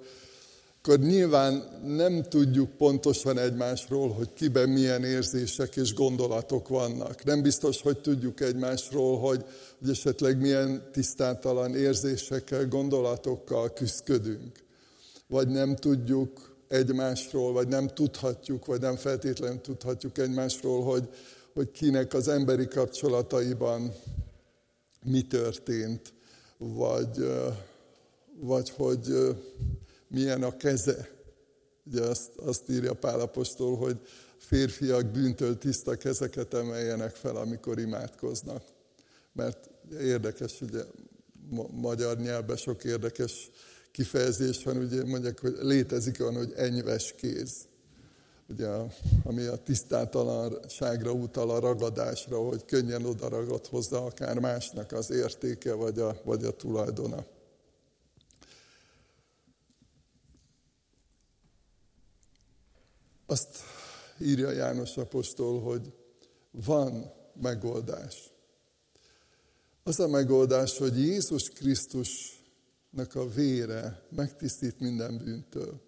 akkor 0.83 0.99
nyilván 0.99 1.81
nem 1.85 2.23
tudjuk 2.23 2.71
pontosan 2.77 3.39
egymásról, 3.39 4.09
hogy 4.11 4.29
kiben 4.33 4.69
milyen 4.69 5.05
érzések 5.05 5.77
és 5.77 5.95
gondolatok 5.95 6.69
vannak. 6.69 7.25
Nem 7.25 7.43
biztos, 7.43 7.83
hogy 7.83 7.99
tudjuk 7.99 8.41
egymásról, 8.41 9.19
hogy, 9.19 9.45
hogy 9.79 9.91
esetleg 9.91 10.41
milyen 10.41 10.89
tisztátalan 10.93 11.75
érzésekkel, 11.75 12.67
gondolatokkal 12.69 13.73
küzdködünk. 13.73 14.65
Vagy 15.27 15.49
nem 15.49 15.77
tudjuk 15.77 16.57
egymásról, 16.69 17.53
vagy 17.53 17.69
nem 17.69 17.87
tudhatjuk, 17.87 18.67
vagy 18.67 18.81
nem 18.81 18.97
feltétlenül 18.97 19.61
tudhatjuk 19.61 20.19
egymásról, 20.19 20.85
hogy, 20.85 21.09
hogy 21.55 21.71
kinek 21.71 22.15
az 22.15 22.29
emberi 22.29 22.69
kapcsolataiban 22.69 23.93
mi 25.07 25.23
történt, 25.23 26.13
vagy, 26.59 27.27
vagy 28.41 28.71
hogy 28.71 29.15
milyen 30.09 30.43
a 30.43 30.57
keze. 30.57 31.09
Ugye 31.85 32.03
azt, 32.03 32.37
azt 32.37 32.71
írja 32.71 32.95
Pálapostól, 32.95 33.77
hogy 33.77 34.01
férfiak 34.39 35.07
bűntől 35.07 35.59
tiszta 35.59 35.97
kezeket 35.97 36.55
emeljenek 36.55 37.15
fel, 37.15 37.37
amikor 37.37 37.79
imádkoznak. 37.79 38.63
Mert 39.33 39.71
érdekes, 40.01 40.61
ugye 40.61 40.83
magyar 41.71 42.17
nyelvben 42.17 42.57
sok 42.57 42.85
érdekes 42.85 43.51
kifejezés 43.91 44.63
van, 44.63 44.77
ugye 44.77 45.05
mondják, 45.05 45.41
hogy 45.41 45.57
létezik 45.61 46.21
olyan, 46.21 46.37
hogy 46.37 46.53
enyves 46.57 47.15
kéz. 47.17 47.53
Ugye, 48.49 48.69
ami 49.25 49.45
a 49.45 49.57
tisztátalanságra 49.57 51.13
utal 51.13 51.51
a 51.51 51.59
ragadásra, 51.59 52.39
hogy 52.39 52.65
könnyen 52.65 53.05
odaragad 53.05 53.67
hozzá 53.67 53.99
akár 53.99 54.39
másnak 54.39 54.93
az 54.93 55.11
értéke 55.11 55.73
vagy 55.75 55.99
a, 55.99 56.21
vagy 56.25 56.45
a 56.45 56.57
tulajdona. 56.57 57.25
Azt 63.27 63.59
írja 64.21 64.51
János 64.51 64.97
apostol, 64.97 65.61
hogy 65.61 65.93
van 66.51 67.13
megoldás. 67.41 68.33
Az 69.83 70.01
a 70.01 70.09
megoldás, 70.09 70.79
hogy 70.79 70.99
Jézus 70.99 71.49
Krisztusnak 71.49 73.15
a 73.15 73.29
vére 73.29 74.07
megtisztít 74.11 74.81
minden 74.81 75.19
bűntől. 75.19 75.86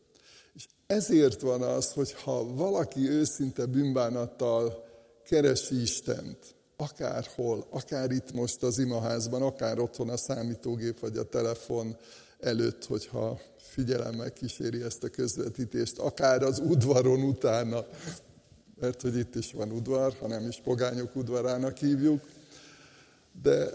Ezért 0.88 1.40
van 1.40 1.62
az, 1.62 1.92
hogy 1.92 2.12
ha 2.12 2.54
valaki 2.54 3.08
őszinte 3.08 3.66
bűnbánattal 3.66 4.84
keresi 5.24 5.80
Istent, 5.80 6.38
akárhol, 6.76 7.66
akár 7.70 8.10
itt 8.10 8.32
most 8.32 8.62
az 8.62 8.78
imaházban, 8.78 9.42
akár 9.42 9.78
otthon 9.78 10.08
a 10.08 10.16
számítógép 10.16 11.00
vagy 11.00 11.16
a 11.16 11.22
telefon 11.22 11.96
előtt, 12.40 12.84
hogyha 12.84 13.40
figyelemmel 13.58 14.32
kíséri 14.32 14.82
ezt 14.82 15.04
a 15.04 15.08
közvetítést, 15.08 15.98
akár 15.98 16.42
az 16.42 16.58
udvaron 16.58 17.22
utána, 17.22 17.86
mert 18.80 19.02
hogy 19.02 19.16
itt 19.16 19.34
is 19.34 19.52
van 19.52 19.72
udvar, 19.72 20.16
ha 20.20 20.26
nem 20.26 20.48
is 20.48 20.60
pogányok 20.64 21.16
udvarának 21.16 21.76
hívjuk, 21.76 22.20
de, 23.42 23.68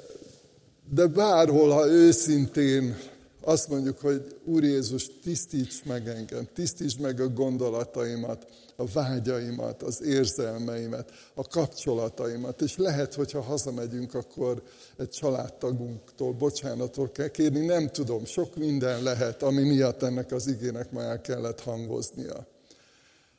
de 0.90 1.06
bárhol, 1.08 1.70
ha 1.70 1.88
őszintén 1.88 2.98
azt 3.46 3.70
mondjuk, 3.70 4.00
hogy 4.00 4.36
Úr 4.44 4.64
Jézus, 4.64 5.10
tisztíts 5.24 5.84
meg 5.86 6.08
engem, 6.08 6.48
tisztíts 6.54 6.98
meg 6.98 7.20
a 7.20 7.28
gondolataimat, 7.28 8.46
a 8.76 8.86
vágyaimat, 8.86 9.84
az 9.84 10.02
érzelmeimet, 10.02 11.12
a 11.34 11.48
kapcsolataimat. 11.48 12.62
És 12.62 12.78
lehet, 12.78 13.14
hogyha 13.14 13.42
hazamegyünk, 13.42 14.14
akkor 14.14 14.64
egy 14.98 15.10
családtagunktól 15.10 16.34
bocsánatot 16.34 17.12
kell 17.12 17.28
kérni. 17.28 17.66
Nem 17.66 17.90
tudom, 17.90 18.26
sok 18.26 18.56
minden 18.56 19.04
lehet, 19.04 19.44
ami 19.44 19.64
miatt 19.64 20.04
ennek 20.04 20.32
az 20.32 20.48
igének 20.48 20.92
már 20.92 21.10
el 21.10 21.22
kellett 21.22 21.60
hangoznia. 21.60 22.48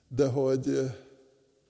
De 0.09 0.27
hogy 0.27 0.91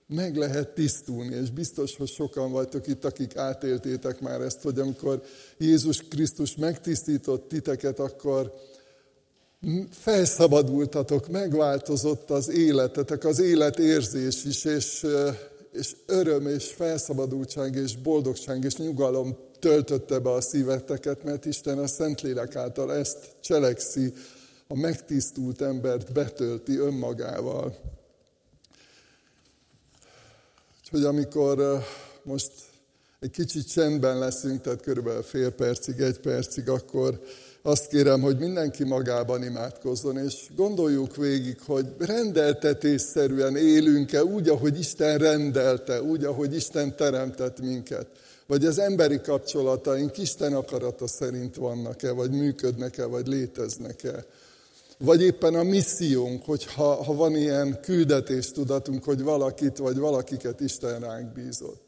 meg 0.07 0.35
lehet 0.35 0.73
tisztulni, 0.73 1.35
és 1.35 1.51
biztos, 1.51 1.95
hogy 1.95 2.07
sokan 2.07 2.51
vagytok 2.51 2.87
itt, 2.87 3.05
akik 3.05 3.37
átéltétek 3.37 4.19
már 4.19 4.41
ezt, 4.41 4.61
hogy 4.61 4.79
amikor 4.79 5.21
Jézus 5.57 6.01
Krisztus 6.07 6.55
megtisztított 6.55 7.47
titeket, 7.47 7.99
akkor 7.99 8.53
felszabadultatok, 9.91 11.27
megváltozott 11.27 12.29
az 12.29 12.49
életetek, 12.49 13.25
az 13.25 13.39
életérzés 13.39 14.43
is, 14.43 14.65
és, 14.65 15.05
és 15.71 15.95
öröm, 16.05 16.47
és 16.47 16.71
felszabadultság, 16.71 17.75
és 17.75 17.97
boldogság, 17.97 18.63
és 18.63 18.75
nyugalom 18.75 19.37
töltötte 19.59 20.19
be 20.19 20.31
a 20.31 20.41
szíveteket, 20.41 21.23
mert 21.23 21.45
Isten 21.45 21.77
a 21.77 21.87
Szentlélek 21.87 22.55
által 22.55 22.93
ezt 22.93 23.17
cselekszi, 23.41 24.13
a 24.67 24.75
megtisztult 24.75 25.61
embert 25.61 26.13
betölti 26.13 26.77
önmagával. 26.77 27.75
Úgyhogy 30.95 31.09
amikor 31.09 31.83
most 32.23 32.51
egy 33.19 33.29
kicsit 33.29 33.71
csendben 33.71 34.19
leszünk, 34.19 34.61
tehát 34.61 34.81
körülbelül 34.81 35.21
fél 35.21 35.49
percig, 35.49 35.99
egy 35.99 36.19
percig, 36.19 36.69
akkor 36.69 37.21
azt 37.61 37.87
kérem, 37.87 38.21
hogy 38.21 38.37
mindenki 38.37 38.83
magában 38.83 39.43
imádkozzon, 39.43 40.17
és 40.17 40.45
gondoljuk 40.55 41.15
végig, 41.15 41.57
hogy 41.65 41.85
rendeltetésszerűen 41.97 43.55
élünk-e 43.55 44.23
úgy, 44.23 44.49
ahogy 44.49 44.79
Isten 44.79 45.17
rendelte, 45.17 46.01
úgy, 46.01 46.23
ahogy 46.23 46.55
Isten 46.55 46.95
teremtett 46.95 47.59
minket. 47.59 48.07
Vagy 48.47 48.65
az 48.65 48.79
emberi 48.79 49.21
kapcsolataink 49.21 50.17
Isten 50.17 50.53
akarata 50.53 51.07
szerint 51.07 51.55
vannak-e, 51.55 52.11
vagy 52.11 52.31
működnek-e, 52.31 53.05
vagy 53.05 53.27
léteznek-e. 53.27 54.25
Vagy 54.97 55.21
éppen 55.21 55.55
a 55.55 55.63
missziónk, 55.63 56.45
hogy 56.45 56.65
ha, 56.65 57.13
van 57.13 57.35
ilyen 57.35 57.79
küldetéstudatunk, 57.81 59.03
hogy 59.03 59.21
valakit 59.21 59.77
vagy 59.77 59.97
valakiket 59.97 60.59
Isten 60.59 60.99
ránk 60.99 61.33
bízott. 61.33 61.83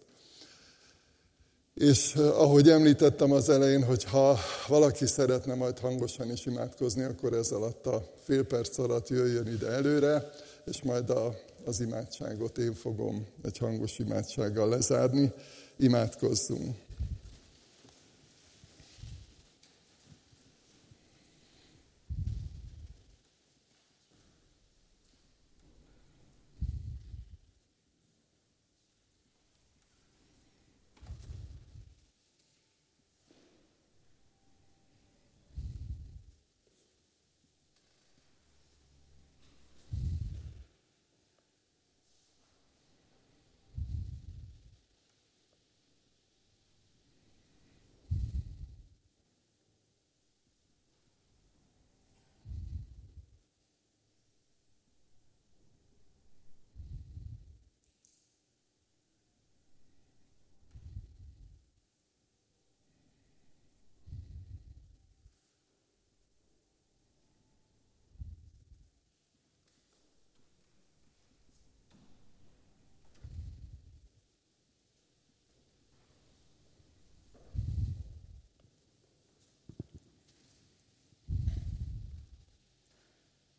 És 1.73 2.15
eh, 2.15 2.41
ahogy 2.41 2.69
említettem 2.69 3.31
az 3.31 3.49
elején, 3.49 3.83
hogy 3.83 4.03
ha 4.03 4.37
valaki 4.67 5.05
szeretne 5.05 5.55
majd 5.55 5.79
hangosan 5.79 6.31
is 6.31 6.45
imádkozni, 6.45 7.03
akkor 7.03 7.33
ez 7.33 7.51
alatt 7.51 7.87
a 7.87 8.13
fél 8.23 8.43
perc 8.43 8.77
alatt 8.77 9.09
jöjjön 9.09 9.47
ide 9.47 9.67
előre, 9.67 10.29
és 10.65 10.81
majd 10.81 11.09
a, 11.09 11.35
az 11.65 11.79
imádságot 11.79 12.57
én 12.57 12.73
fogom 12.73 13.25
egy 13.43 13.57
hangos 13.57 13.99
imádsággal 13.99 14.69
lezárni. 14.69 15.31
Imádkozzunk! 15.77 16.86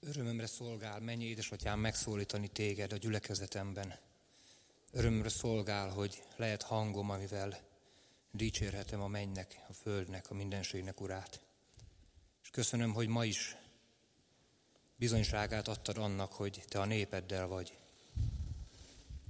Örömömre 0.09 0.46
szolgál, 0.46 1.00
mennyi 1.00 1.24
édesatyám 1.24 1.80
megszólítani 1.80 2.48
téged 2.48 2.92
a 2.92 2.96
gyülekezetemben. 2.96 3.94
Örömömre 4.92 5.28
szolgál, 5.28 5.88
hogy 5.88 6.22
lehet 6.36 6.62
hangom, 6.62 7.11
amivel 7.11 7.61
dicsérhetem 8.30 9.00
a 9.00 9.09
mennynek, 9.09 9.64
a 9.68 9.72
földnek, 9.72 10.30
a 10.30 10.34
mindenségnek 10.34 11.00
urát. 11.00 11.40
És 12.42 12.50
köszönöm, 12.50 12.92
hogy 12.92 13.09
ma 13.09 13.24
is 13.24 13.56
bizonyságát 14.98 15.68
adtad 15.68 15.98
annak, 15.98 16.32
hogy 16.32 16.64
te 16.68 16.80
a 16.80 16.84
népeddel 16.84 17.46
vagy. 17.46 17.76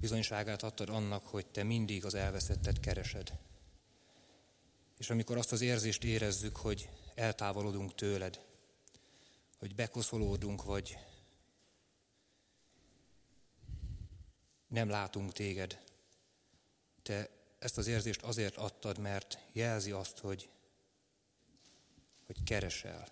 Bizonyságát 0.00 0.62
adtad 0.62 0.88
annak, 0.88 1.26
hogy 1.26 1.46
te 1.46 1.62
mindig 1.62 2.04
az 2.04 2.14
elveszettet 2.14 2.80
keresed. 2.80 3.32
És 4.98 5.10
amikor 5.10 5.36
azt 5.36 5.52
az 5.52 5.60
érzést 5.60 6.04
érezzük, 6.04 6.56
hogy 6.56 6.88
eltávolodunk 7.14 7.94
tőled, 7.94 8.46
hogy 9.58 9.74
bekoszolódunk, 9.74 10.64
vagy 10.64 10.98
nem 14.66 14.88
látunk 14.88 15.32
téged. 15.32 15.82
Te 17.02 17.30
ezt 17.58 17.78
az 17.78 17.86
érzést 17.86 18.22
azért 18.22 18.56
adtad, 18.56 18.98
mert 18.98 19.38
jelzi 19.52 19.90
azt, 19.90 20.18
hogy, 20.18 20.50
hogy 22.26 22.42
keresel. 22.42 23.08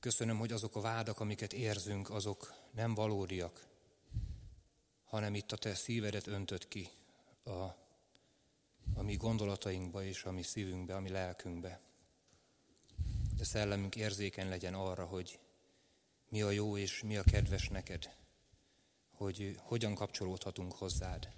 Köszönöm, 0.00 0.38
hogy 0.38 0.52
azok 0.52 0.76
a 0.76 0.80
vádak, 0.80 1.20
amiket 1.20 1.52
érzünk, 1.52 2.10
azok 2.10 2.54
nem 2.70 2.94
valódiak, 2.94 3.66
hanem 5.04 5.34
itt 5.34 5.52
a 5.52 5.56
te 5.56 5.74
szívedet 5.74 6.26
öntött 6.26 6.68
ki 6.68 6.88
a 7.44 7.66
a 8.94 9.02
mi 9.02 9.16
gondolatainkba 9.16 10.04
és 10.04 10.24
a 10.24 10.30
mi 10.30 10.42
szívünkbe, 10.42 10.94
a 10.94 11.00
mi 11.00 11.08
lelkünkbe. 11.08 11.80
De 13.36 13.44
szellemünk 13.44 13.96
érzéken 13.96 14.48
legyen 14.48 14.74
arra, 14.74 15.04
hogy 15.04 15.38
mi 16.28 16.42
a 16.42 16.50
jó 16.50 16.76
és 16.76 17.02
mi 17.02 17.16
a 17.16 17.22
kedves 17.22 17.68
neked, 17.68 18.16
hogy 19.10 19.56
hogyan 19.58 19.94
kapcsolódhatunk 19.94 20.72
hozzád. 20.72 21.32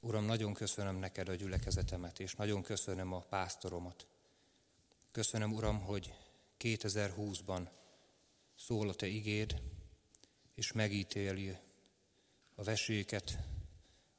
Uram, 0.00 0.24
nagyon 0.24 0.54
köszönöm 0.54 0.96
neked 0.96 1.28
a 1.28 1.34
gyülekezetemet, 1.34 2.20
és 2.20 2.34
nagyon 2.34 2.62
köszönöm 2.62 3.12
a 3.12 3.20
pásztoromat. 3.20 4.06
Köszönöm, 5.10 5.52
Uram, 5.52 5.80
hogy 5.80 6.14
2020-ban 6.58 7.68
szól 8.54 8.88
a 8.88 8.94
Te 8.94 9.06
igéd, 9.06 9.62
és 10.54 10.72
megítéli 10.72 11.56
a 12.54 12.62
veséket, 12.62 13.38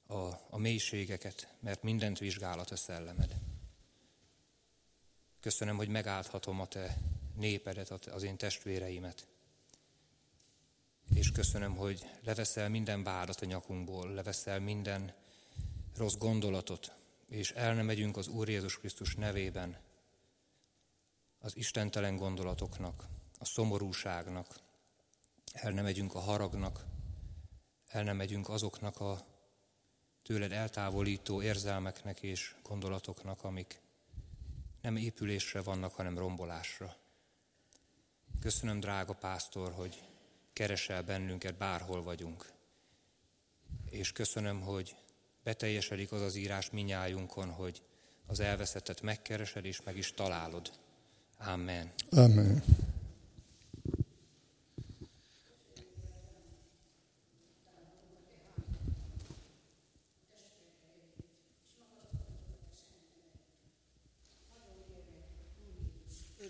a, 0.08 0.16
a 0.50 0.58
mélységeket, 0.58 1.54
mert 1.60 1.84
mindent 1.84 2.20
vizsgálat 2.20 2.72
a 2.72 2.76
szellemed. 2.76 3.36
Köszönöm, 5.40 5.78
hogy 5.78 5.88
megállhatom 5.88 6.60
a 6.60 6.68
te 6.68 6.98
népedet, 7.36 7.92
az 7.92 8.24
én 8.24 8.38
testvéreimet. 8.38 9.28
És 11.14 11.32
köszönöm, 11.32 11.76
hogy 11.76 12.10
leveszel 12.24 12.70
minden 12.70 13.04
vádat 13.04 13.42
a 13.42 13.46
nyakunkból, 13.46 14.14
leveszel 14.14 14.60
minden 14.60 15.14
rossz 15.96 16.16
gondolatot, 16.16 16.92
és 17.30 17.52
el 17.52 17.74
nem 17.74 17.86
megyünk 17.86 18.18
az 18.18 18.28
Úr 18.28 18.50
Jézus 18.50 18.78
Krisztus 18.80 19.16
nevében 19.16 19.78
az 21.40 21.56
istentelen 21.56 22.16
gondolatoknak, 22.16 23.08
a 23.40 23.46
szomorúságnak, 23.46 24.60
el 25.52 25.72
nem 25.72 25.84
megyünk 25.84 26.16
a 26.16 26.20
haragnak, 26.20 26.86
el 27.88 28.04
nem 28.04 28.16
megyünk 28.16 28.50
azoknak 28.50 29.00
a 29.00 29.26
tőled 30.28 30.52
eltávolító 30.52 31.42
érzelmeknek 31.42 32.22
és 32.22 32.56
gondolatoknak, 32.64 33.44
amik 33.44 33.82
nem 34.82 34.96
épülésre 34.96 35.62
vannak, 35.62 35.94
hanem 35.94 36.18
rombolásra. 36.18 36.96
Köszönöm, 38.42 38.80
drága 38.80 39.14
pásztor, 39.14 39.72
hogy 39.72 40.04
keresel 40.54 41.04
bennünket, 41.04 41.58
bárhol 41.58 42.04
vagyunk. 42.04 42.52
És 43.90 44.12
köszönöm, 44.12 44.62
hogy 44.62 44.96
beteljesedik 45.44 46.12
az 46.12 46.22
az 46.22 46.36
írás 46.36 46.70
minnyájunkon, 46.70 47.50
hogy 47.50 47.82
az 48.26 48.40
elveszettet 48.40 49.02
megkeresed 49.02 49.66
és 49.66 49.82
meg 49.82 49.98
is 49.98 50.14
találod. 50.14 50.72
Amen. 51.38 51.94
Amen. 52.10 52.64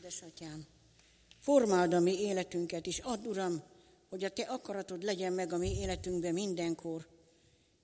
Édesatyám, 0.08 0.68
formáld 1.40 1.94
a 1.94 2.00
mi 2.00 2.22
életünket 2.22 2.86
is, 2.86 3.00
add 3.00 3.26
Uram, 3.26 3.64
hogy 4.10 4.24
a 4.24 4.30
Te 4.30 4.44
akaratod 4.44 5.04
legyen 5.04 5.34
meg 5.34 5.54
a 5.54 5.58
mi 5.58 5.80
életünkben 5.80 6.34
mindenkor. 6.34 7.08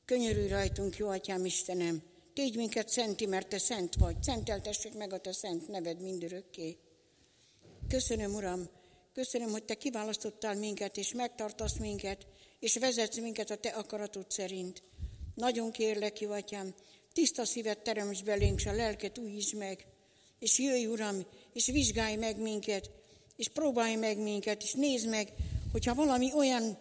Könyörülj 0.06 0.48
rajtunk, 0.48 0.98
jó 0.98 1.08
Atyám 1.08 1.46
Istenem, 1.46 2.02
tégy 2.34 2.56
minket 2.56 2.90
szenti, 2.90 3.26
mert 3.26 3.48
Te 3.48 3.58
szent 3.58 3.96
vagy, 3.96 4.24
szenteltessék 4.24 4.94
meg 4.94 5.14
a 5.14 5.18
Te 5.18 5.32
szent 5.32 5.68
neved 5.68 6.02
mindörökké. 6.02 6.78
Köszönöm, 7.88 8.34
Uram, 8.34 8.70
köszönöm, 9.14 9.50
hogy 9.50 9.64
Te 9.64 9.76
kiválasztottál 9.76 10.56
minket, 10.56 10.98
és 10.98 11.14
megtartasz 11.14 11.78
minket, 11.78 12.26
és 12.60 12.78
vezetsz 12.78 13.20
minket 13.20 13.50
a 13.50 13.58
Te 13.58 13.70
akaratod 13.70 14.32
szerint. 14.32 14.84
Nagyon 15.36 15.72
kérlek, 15.72 16.20
jó 16.20 16.32
Atyám, 16.32 16.74
tiszta 17.14 17.46
szívet 17.46 17.80
teremts 17.80 18.24
belénk, 18.24 18.60
és 18.60 18.66
a 18.66 18.74
lelket 18.74 19.18
újítsd 19.18 19.56
meg, 19.56 19.86
és 20.40 20.60
jöjj, 20.60 20.86
Uram, 20.86 21.26
és 21.54 21.66
vizsgálj 21.66 22.16
meg 22.16 22.42
minket, 22.42 22.90
és 23.36 23.48
próbálj 23.48 23.96
meg 23.96 24.18
minket, 24.18 24.64
és 24.64 24.74
nézd 24.74 25.10
meg, 25.10 25.34
hogyha 25.72 25.96
valami 25.96 26.34
olyan 26.34 26.78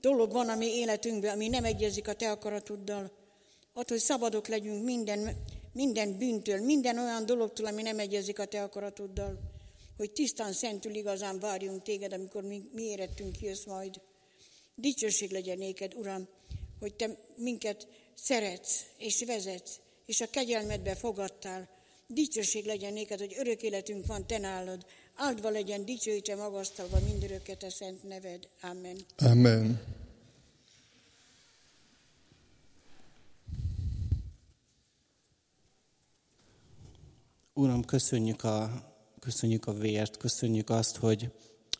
dolog 0.00 0.32
van 0.32 0.48
a 0.48 0.56
mi 0.56 0.66
életünkben, 0.66 1.32
ami 1.32 1.48
nem 1.48 1.64
egyezik 1.64 2.08
a 2.08 2.14
te 2.14 2.30
akaratoddal, 2.30 3.12
attól, 3.72 3.96
hogy 3.96 3.98
szabadok 3.98 4.48
legyünk 4.48 4.84
minden, 4.84 5.36
minden 5.72 6.18
bűntől, 6.18 6.64
minden 6.64 6.98
olyan 6.98 7.26
dologtól, 7.26 7.66
ami 7.66 7.82
nem 7.82 7.98
egyezik 7.98 8.38
a 8.38 8.44
te 8.44 8.62
akaratoddal, 8.62 9.38
hogy 9.96 10.12
tisztán, 10.12 10.52
szentül 10.52 10.94
igazán 10.94 11.38
várjunk 11.38 11.82
téged, 11.82 12.12
amikor 12.12 12.42
mi, 12.42 12.62
mi 12.72 12.82
érettünk 12.82 13.40
jössz 13.40 13.64
majd. 13.64 14.00
Dicsőség 14.74 15.30
legyen 15.30 15.58
néked, 15.58 15.94
Uram, 15.94 16.28
hogy 16.80 16.94
te 16.94 17.18
minket 17.36 17.88
szeretsz 18.14 18.84
és 18.98 19.24
vezetsz, 19.24 19.80
és 20.06 20.20
a 20.20 20.30
kegyelmedbe 20.30 20.94
fogadtál. 20.94 21.68
Dicsőség 22.06 22.64
legyen 22.64 22.92
néked, 22.92 23.18
hogy 23.18 23.34
örök 23.38 23.62
életünk 23.62 24.06
van 24.06 24.26
te 24.26 24.38
nálad, 24.38 24.86
áldva 25.14 25.50
legyen, 25.50 25.84
dicsőítse 25.84 26.34
magasztalva 26.36 26.98
mindörökket 27.00 27.62
a 27.62 27.70
szent 27.70 28.02
neved. 28.02 28.48
Amen. 28.60 28.96
Amen. 29.16 29.82
Uram, 37.52 37.84
köszönjük 37.84 38.44
a, 38.44 38.84
köszönjük 39.20 39.66
a 39.66 39.72
vért, 39.72 40.16
köszönjük 40.16 40.70
azt, 40.70 40.96
hogy 40.96 41.30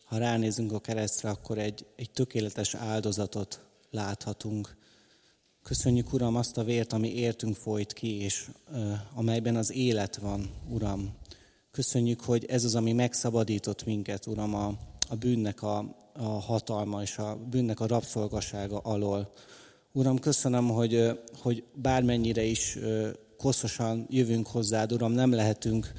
ha 0.04 0.18
ránézünk 0.18 0.72
a 0.72 0.80
keresztre, 0.80 1.30
akkor 1.30 1.58
egy, 1.58 1.86
egy 1.96 2.10
tökéletes 2.10 2.74
áldozatot 2.74 3.60
láthatunk. 3.90 4.76
Köszönjük, 5.64 6.12
Uram, 6.12 6.36
azt 6.36 6.58
a 6.58 6.64
vért, 6.64 6.92
ami 6.92 7.14
értünk 7.14 7.56
folyt 7.56 7.92
ki, 7.92 8.22
és 8.22 8.48
uh, 8.72 8.92
amelyben 9.14 9.56
az 9.56 9.72
élet 9.72 10.16
van, 10.16 10.50
Uram. 10.70 11.14
Köszönjük, 11.70 12.20
hogy 12.20 12.44
ez 12.44 12.64
az, 12.64 12.74
ami 12.74 12.92
megszabadított 12.92 13.84
minket, 13.84 14.26
Uram, 14.26 14.54
a, 14.54 14.66
a 15.08 15.16
bűnnek 15.16 15.62
a, 15.62 15.96
a 16.12 16.24
hatalma 16.24 17.02
és 17.02 17.18
a 17.18 17.38
bűnnek 17.50 17.80
a 17.80 17.86
rabszolgasága 17.86 18.78
alól. 18.78 19.32
Uram, 19.92 20.18
köszönöm, 20.18 20.68
hogy, 20.68 21.20
hogy 21.38 21.64
bármennyire 21.74 22.42
is 22.42 22.78
koszosan 23.36 24.06
jövünk 24.10 24.46
hozzád, 24.46 24.92
Uram, 24.92 25.12
nem 25.12 25.32
lehetünk, 25.32 25.92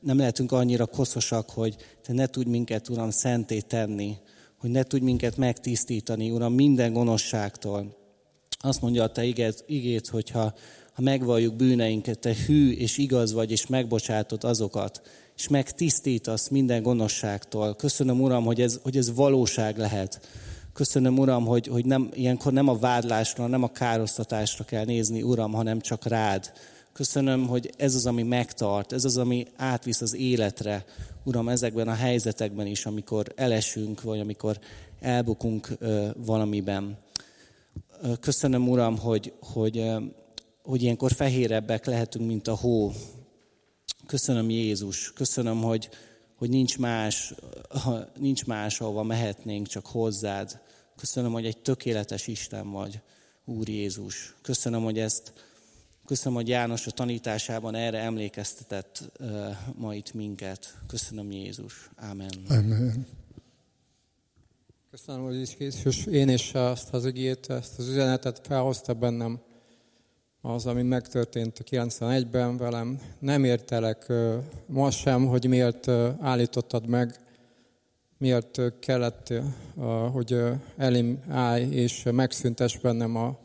nem 0.00 0.16
lehetünk 0.18 0.52
annyira 0.52 0.86
koszosak, 0.86 1.50
hogy 1.50 1.76
Te 2.02 2.12
ne 2.12 2.26
tudj 2.26 2.50
minket, 2.50 2.88
Uram, 2.88 3.10
szenté 3.10 3.60
tenni, 3.60 4.16
hogy 4.58 4.70
ne 4.70 4.82
tudj 4.82 5.04
minket 5.04 5.36
megtisztítani, 5.36 6.30
Uram, 6.30 6.52
minden 6.52 6.92
gonoszságtól. 6.92 8.00
Azt 8.64 8.80
mondja 8.80 9.02
a 9.02 9.12
Te 9.12 9.24
igét, 9.24 9.64
igét 9.66 10.08
hogyha 10.08 10.54
ha 10.92 11.02
megvalljuk 11.02 11.54
bűneinket, 11.54 12.18
te 12.18 12.34
hű 12.46 12.72
és 12.72 12.98
igaz 12.98 13.32
vagy, 13.32 13.50
és 13.50 13.66
megbocsátod 13.66 14.44
azokat, 14.44 15.00
és 15.36 15.48
megtisztítasz 15.48 16.48
minden 16.48 16.82
gonoszságtól. 16.82 17.74
Köszönöm, 17.74 18.20
Uram, 18.20 18.44
hogy 18.44 18.60
ez, 18.60 18.78
hogy 18.82 18.96
ez 18.96 19.14
valóság 19.14 19.78
lehet. 19.78 20.20
Köszönöm, 20.72 21.18
Uram, 21.18 21.44
hogy, 21.44 21.66
hogy 21.66 21.84
nem, 21.84 22.10
ilyenkor 22.14 22.52
nem 22.52 22.68
a 22.68 22.78
vádlásra, 22.78 23.46
nem 23.46 23.62
a 23.62 23.72
károsztatásra 23.72 24.64
kell 24.64 24.84
nézni, 24.84 25.22
Uram, 25.22 25.52
hanem 25.52 25.80
csak 25.80 26.04
rád. 26.04 26.52
Köszönöm, 26.92 27.46
hogy 27.46 27.70
ez 27.76 27.94
az, 27.94 28.06
ami 28.06 28.22
megtart, 28.22 28.92
ez 28.92 29.04
az, 29.04 29.16
ami 29.16 29.46
átvisz 29.56 30.00
az 30.00 30.14
életre, 30.14 30.84
Uram, 31.24 31.48
ezekben 31.48 31.88
a 31.88 31.94
helyzetekben 31.94 32.66
is, 32.66 32.86
amikor 32.86 33.32
elesünk, 33.36 34.02
vagy 34.02 34.20
amikor 34.20 34.58
elbukunk 35.00 35.68
ö, 35.78 36.08
valamiben. 36.24 36.98
Köszönöm, 38.20 38.68
Uram, 38.68 38.98
hogy, 38.98 39.32
hogy 39.40 39.92
hogy 40.62 40.82
ilyenkor 40.82 41.12
fehérebbek 41.12 41.86
lehetünk, 41.86 42.26
mint 42.26 42.48
a 42.48 42.56
hó. 42.56 42.92
Köszönöm 44.06 44.50
Jézus, 44.50 45.12
köszönöm, 45.12 45.62
hogy, 45.62 45.88
hogy 46.36 46.48
nincs, 46.48 46.78
más, 46.78 47.34
nincs 48.18 48.44
más, 48.44 48.80
ahova 48.80 49.02
mehetnénk, 49.02 49.66
csak 49.66 49.86
hozzád. 49.86 50.60
Köszönöm, 50.96 51.32
hogy 51.32 51.46
egy 51.46 51.58
tökéletes 51.58 52.26
Isten 52.26 52.70
vagy, 52.70 53.00
Úr 53.44 53.68
Jézus. 53.68 54.34
Köszönöm, 54.42 54.82
hogy 54.82 54.98
ezt, 54.98 55.32
köszönöm, 56.04 56.34
hogy 56.34 56.48
János 56.48 56.86
a 56.86 56.90
tanításában 56.90 57.74
erre 57.74 57.98
emlékeztetett 57.98 59.12
uh, 59.20 59.28
ma 59.74 59.94
itt 59.94 60.14
minket. 60.14 60.78
Köszönöm 60.86 61.30
Jézus. 61.30 61.90
Amen. 61.96 62.32
Amen. 62.48 63.06
Köszönöm, 64.92 65.24
hogy 65.24 65.40
is 65.40 65.54
Jézus, 65.58 66.06
én 66.06 66.28
is 66.28 66.54
azt 66.54 66.94
az 66.94 67.06
igét, 67.06 67.50
ezt 67.50 67.78
az 67.78 67.88
üzenetet 67.88 68.40
felhozta 68.46 68.94
bennem 68.94 69.40
az, 70.40 70.66
ami 70.66 70.82
megtörtént 70.82 71.64
91-ben 71.70 72.56
velem. 72.56 73.00
Nem 73.18 73.44
értelek 73.44 74.12
ma 74.66 74.90
sem, 74.90 75.26
hogy 75.26 75.48
miért 75.48 75.88
állítottad 76.20 76.86
meg, 76.86 77.20
miért 78.18 78.60
kellett, 78.80 79.32
hogy 80.12 80.42
elim 80.76 81.22
állj 81.28 81.62
és 81.70 82.02
megszüntes 82.10 82.78
bennem 82.78 83.16
a 83.16 83.38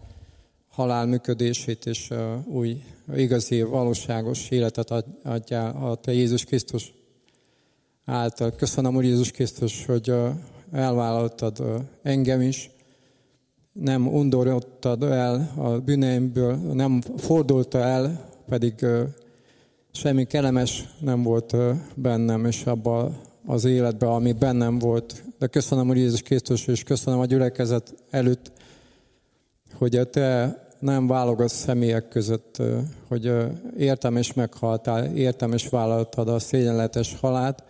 halál 0.68 1.06
működését, 1.06 1.86
és 1.86 2.14
új, 2.45 2.84
igazi, 3.16 3.62
valóságos 3.62 4.50
életet 4.50 4.91
adjál 5.24 5.76
a 5.76 5.95
Te 5.95 6.14
Jézus 6.14 6.43
Krisztus 6.43 6.93
által. 8.06 8.52
Köszönöm, 8.52 8.95
Úr 8.95 9.04
Jézus 9.04 9.32
Krisztus, 9.32 9.86
hogy 9.86 10.14
elvállaltad 10.72 11.63
engem 12.01 12.41
is, 12.41 12.72
nem 13.72 14.07
undorodtad 14.07 15.03
el 15.03 15.51
a 15.55 15.70
bűneimből, 15.70 16.55
nem 16.55 17.01
fordulta 17.18 17.78
el, 17.78 18.30
pedig 18.47 18.86
semmi 19.91 20.24
kellemes 20.24 20.84
nem 20.99 21.24
volt 21.24 21.55
bennem, 21.95 22.45
és 22.45 22.65
abban 22.65 23.18
az 23.45 23.65
életben, 23.65 24.09
ami 24.09 24.32
bennem 24.32 24.80
volt. 24.80 25.24
De 25.39 25.47
köszönöm, 25.47 25.88
hogy 25.88 25.97
Jézus 25.97 26.22
Krisztus, 26.22 26.68
és 26.68 26.84
köszönöm 26.84 27.20
a 27.20 27.26
gyülekezet 27.26 27.93
előtt, 28.09 28.51
hogy 29.74 30.07
te 30.11 30.57
nem 30.80 31.07
válogatsz 31.07 31.55
személyek 31.55 32.07
között, 32.07 32.61
hogy 33.07 33.34
értem 33.78 34.15
és 34.15 34.34
meghaltál, 34.34 35.05
értem 35.15 35.53
és 35.53 35.68
vállaltad 35.68 36.30
a 36.30 36.39
szégyenletes 36.39 37.18
halált, 37.20 37.63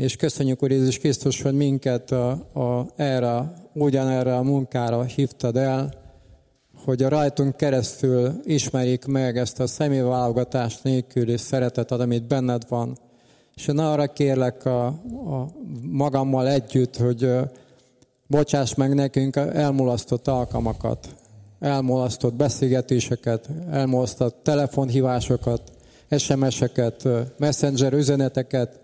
és 0.00 0.16
köszönjük, 0.16 0.62
Úr 0.62 0.70
Jézus 0.70 0.98
Krisztus, 0.98 1.42
hogy 1.42 1.54
minket 1.54 2.10
a, 2.10 2.30
a, 2.30 2.86
erre, 2.96 3.52
ugyanerre 3.72 4.36
a 4.36 4.42
munkára 4.42 5.02
hívtad 5.02 5.56
el, 5.56 5.92
hogy 6.84 7.02
a 7.02 7.08
rajtunk 7.08 7.56
keresztül 7.56 8.40
ismerjék 8.44 9.04
meg 9.04 9.38
ezt 9.38 9.60
a 9.60 9.66
személyválogatás 9.66 10.80
nélküli 10.82 11.36
szeretetet, 11.36 12.00
amit 12.00 12.26
benned 12.26 12.62
van. 12.68 12.98
És 13.56 13.66
én 13.66 13.78
arra 13.78 14.06
kérlek 14.06 14.64
a, 14.64 14.86
a 14.86 15.50
magammal 15.82 16.48
együtt, 16.48 16.96
hogy 16.96 17.30
bocsáss 18.26 18.74
meg 18.74 18.94
nekünk 18.94 19.36
elmulasztott 19.36 20.28
alkalmakat, 20.28 21.08
elmulasztott 21.58 22.34
beszélgetéseket, 22.34 23.48
elmulasztott 23.70 24.40
telefonhívásokat, 24.42 25.62
SMS-eket, 26.16 27.08
messenger 27.38 27.92
üzeneteket, 27.92 28.80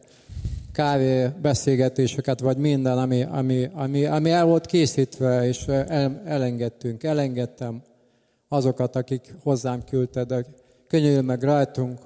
kávé 0.77 1.29
beszélgetéseket, 1.43 2.41
vagy 2.41 2.57
minden, 2.57 2.99
ami, 2.99 3.23
ami, 3.23 3.69
ami, 3.73 4.05
ami 4.05 4.31
el 4.31 4.45
volt 4.45 4.67
készítve, 4.67 5.47
és 5.47 5.67
el, 5.67 6.23
elengedtünk. 6.25 7.03
Elengedtem 7.03 7.83
azokat, 8.49 8.97
akik 8.97 9.35
hozzám 9.43 9.85
küldted, 9.85 10.47
könyörül 10.87 11.23
meg 11.23 11.43
rajtunk, 11.43 11.99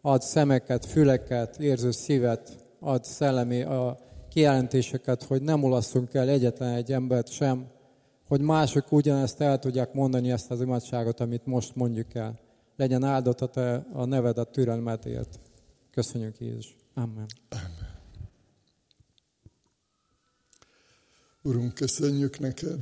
ad 0.00 0.22
szemeket, 0.22 0.84
füleket, 0.84 1.58
érző 1.58 1.90
szívet, 1.90 2.56
ad 2.80 3.04
szellemi 3.04 3.62
a 3.62 3.98
kijelentéseket, 4.30 5.22
hogy 5.22 5.42
nem 5.42 5.64
ulasszunk 5.64 6.14
el 6.14 6.28
egyetlen 6.28 6.74
egy 6.74 6.92
embert 6.92 7.28
sem, 7.28 7.66
hogy 8.28 8.40
mások 8.40 8.92
ugyanezt 8.92 9.40
el 9.40 9.58
tudják 9.58 9.92
mondani 9.92 10.30
ezt 10.30 10.50
az 10.50 10.60
imádságot, 10.60 11.20
amit 11.20 11.46
most 11.46 11.76
mondjuk 11.76 12.14
el. 12.14 12.38
Legyen 12.76 13.04
áldott 13.04 13.40
a 13.40 13.46
te 13.46 13.86
a 13.92 14.04
neved 14.04 14.38
a 14.38 14.44
türelmedért. 14.44 15.38
Köszönjük 15.90 16.40
Jézus. 16.40 16.76
Amen. 16.94 17.26
Amen. 17.50 17.85
Urunk, 21.46 21.74
köszönjük 21.74 22.38
neked 22.38 22.80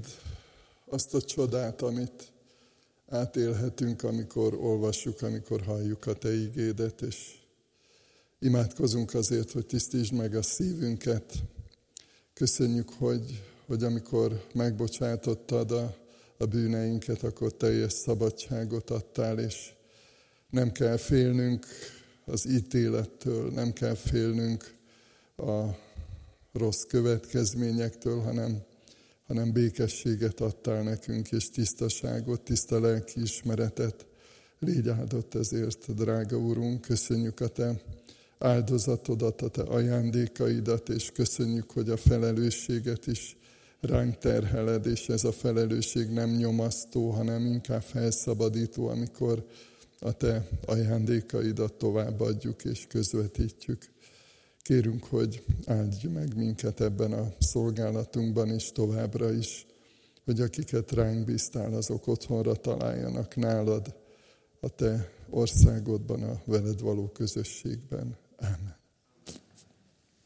azt 0.88 1.14
a 1.14 1.22
csodát, 1.22 1.82
amit 1.82 2.32
átélhetünk, 3.08 4.02
amikor 4.02 4.54
olvassuk, 4.54 5.22
amikor 5.22 5.62
halljuk 5.62 6.06
a 6.06 6.12
Te 6.12 6.34
ígédet, 6.34 7.02
és 7.02 7.34
imádkozunk 8.38 9.14
azért, 9.14 9.50
hogy 9.50 9.66
tisztítsd 9.66 10.12
meg 10.12 10.34
a 10.34 10.42
szívünket. 10.42 11.32
Köszönjük, 12.32 12.90
hogy, 12.90 13.42
hogy 13.66 13.82
amikor 13.82 14.44
megbocsátottad 14.54 15.70
a, 15.70 15.96
a 16.36 16.44
bűneinket, 16.46 17.22
akkor 17.22 17.52
teljes 17.52 17.92
szabadságot 17.92 18.90
adtál, 18.90 19.38
és 19.38 19.72
nem 20.50 20.72
kell 20.72 20.96
félnünk 20.96 21.66
az 22.24 22.48
ítélettől, 22.48 23.50
nem 23.50 23.72
kell 23.72 23.94
félnünk 23.94 24.74
a 25.36 25.82
rossz 26.54 26.82
következményektől, 26.82 28.20
hanem 28.20 28.62
hanem 29.26 29.52
békességet 29.52 30.40
adtál 30.40 30.82
nekünk, 30.82 31.32
és 31.32 31.50
tisztaságot, 31.50 32.40
tiszta 32.40 32.80
lelki 32.80 33.20
ismeretet. 33.20 34.06
Légy 34.58 34.88
áldott 34.88 35.34
ezért, 35.34 35.94
drága 35.94 36.38
Úrunk, 36.38 36.80
köszönjük 36.80 37.40
a 37.40 37.48
Te 37.48 37.80
áldozatodat, 38.38 39.42
a 39.42 39.48
Te 39.48 39.62
ajándékaidat, 39.62 40.88
és 40.88 41.10
köszönjük, 41.10 41.70
hogy 41.70 41.90
a 41.90 41.96
felelősséget 41.96 43.06
is 43.06 43.36
ránk 43.80 44.18
terheled, 44.18 44.86
és 44.86 45.08
ez 45.08 45.24
a 45.24 45.32
felelősség 45.32 46.08
nem 46.08 46.30
nyomasztó, 46.30 47.10
hanem 47.10 47.46
inkább 47.46 47.82
felszabadító, 47.82 48.88
amikor 48.88 49.46
a 50.00 50.12
Te 50.12 50.48
ajándékaidat 50.66 51.72
továbbadjuk 51.72 52.64
és 52.64 52.86
közvetítjük. 52.88 53.93
Kérünk, 54.64 55.04
hogy 55.04 55.44
áldj 55.66 56.06
meg 56.06 56.36
minket 56.36 56.80
ebben 56.80 57.12
a 57.12 57.32
szolgálatunkban 57.38 58.54
is 58.54 58.72
továbbra 58.72 59.32
is, 59.32 59.66
hogy 60.24 60.40
akiket 60.40 60.92
ránk 60.92 61.24
bíztál, 61.24 61.74
azok 61.74 62.06
otthonra 62.06 62.54
találjanak 62.54 63.36
nálad, 63.36 63.94
a 64.60 64.68
te 64.68 65.10
országodban, 65.30 66.22
a 66.22 66.40
veled 66.44 66.80
való 66.80 67.08
közösségben. 67.08 68.16
Amen. 68.36 68.83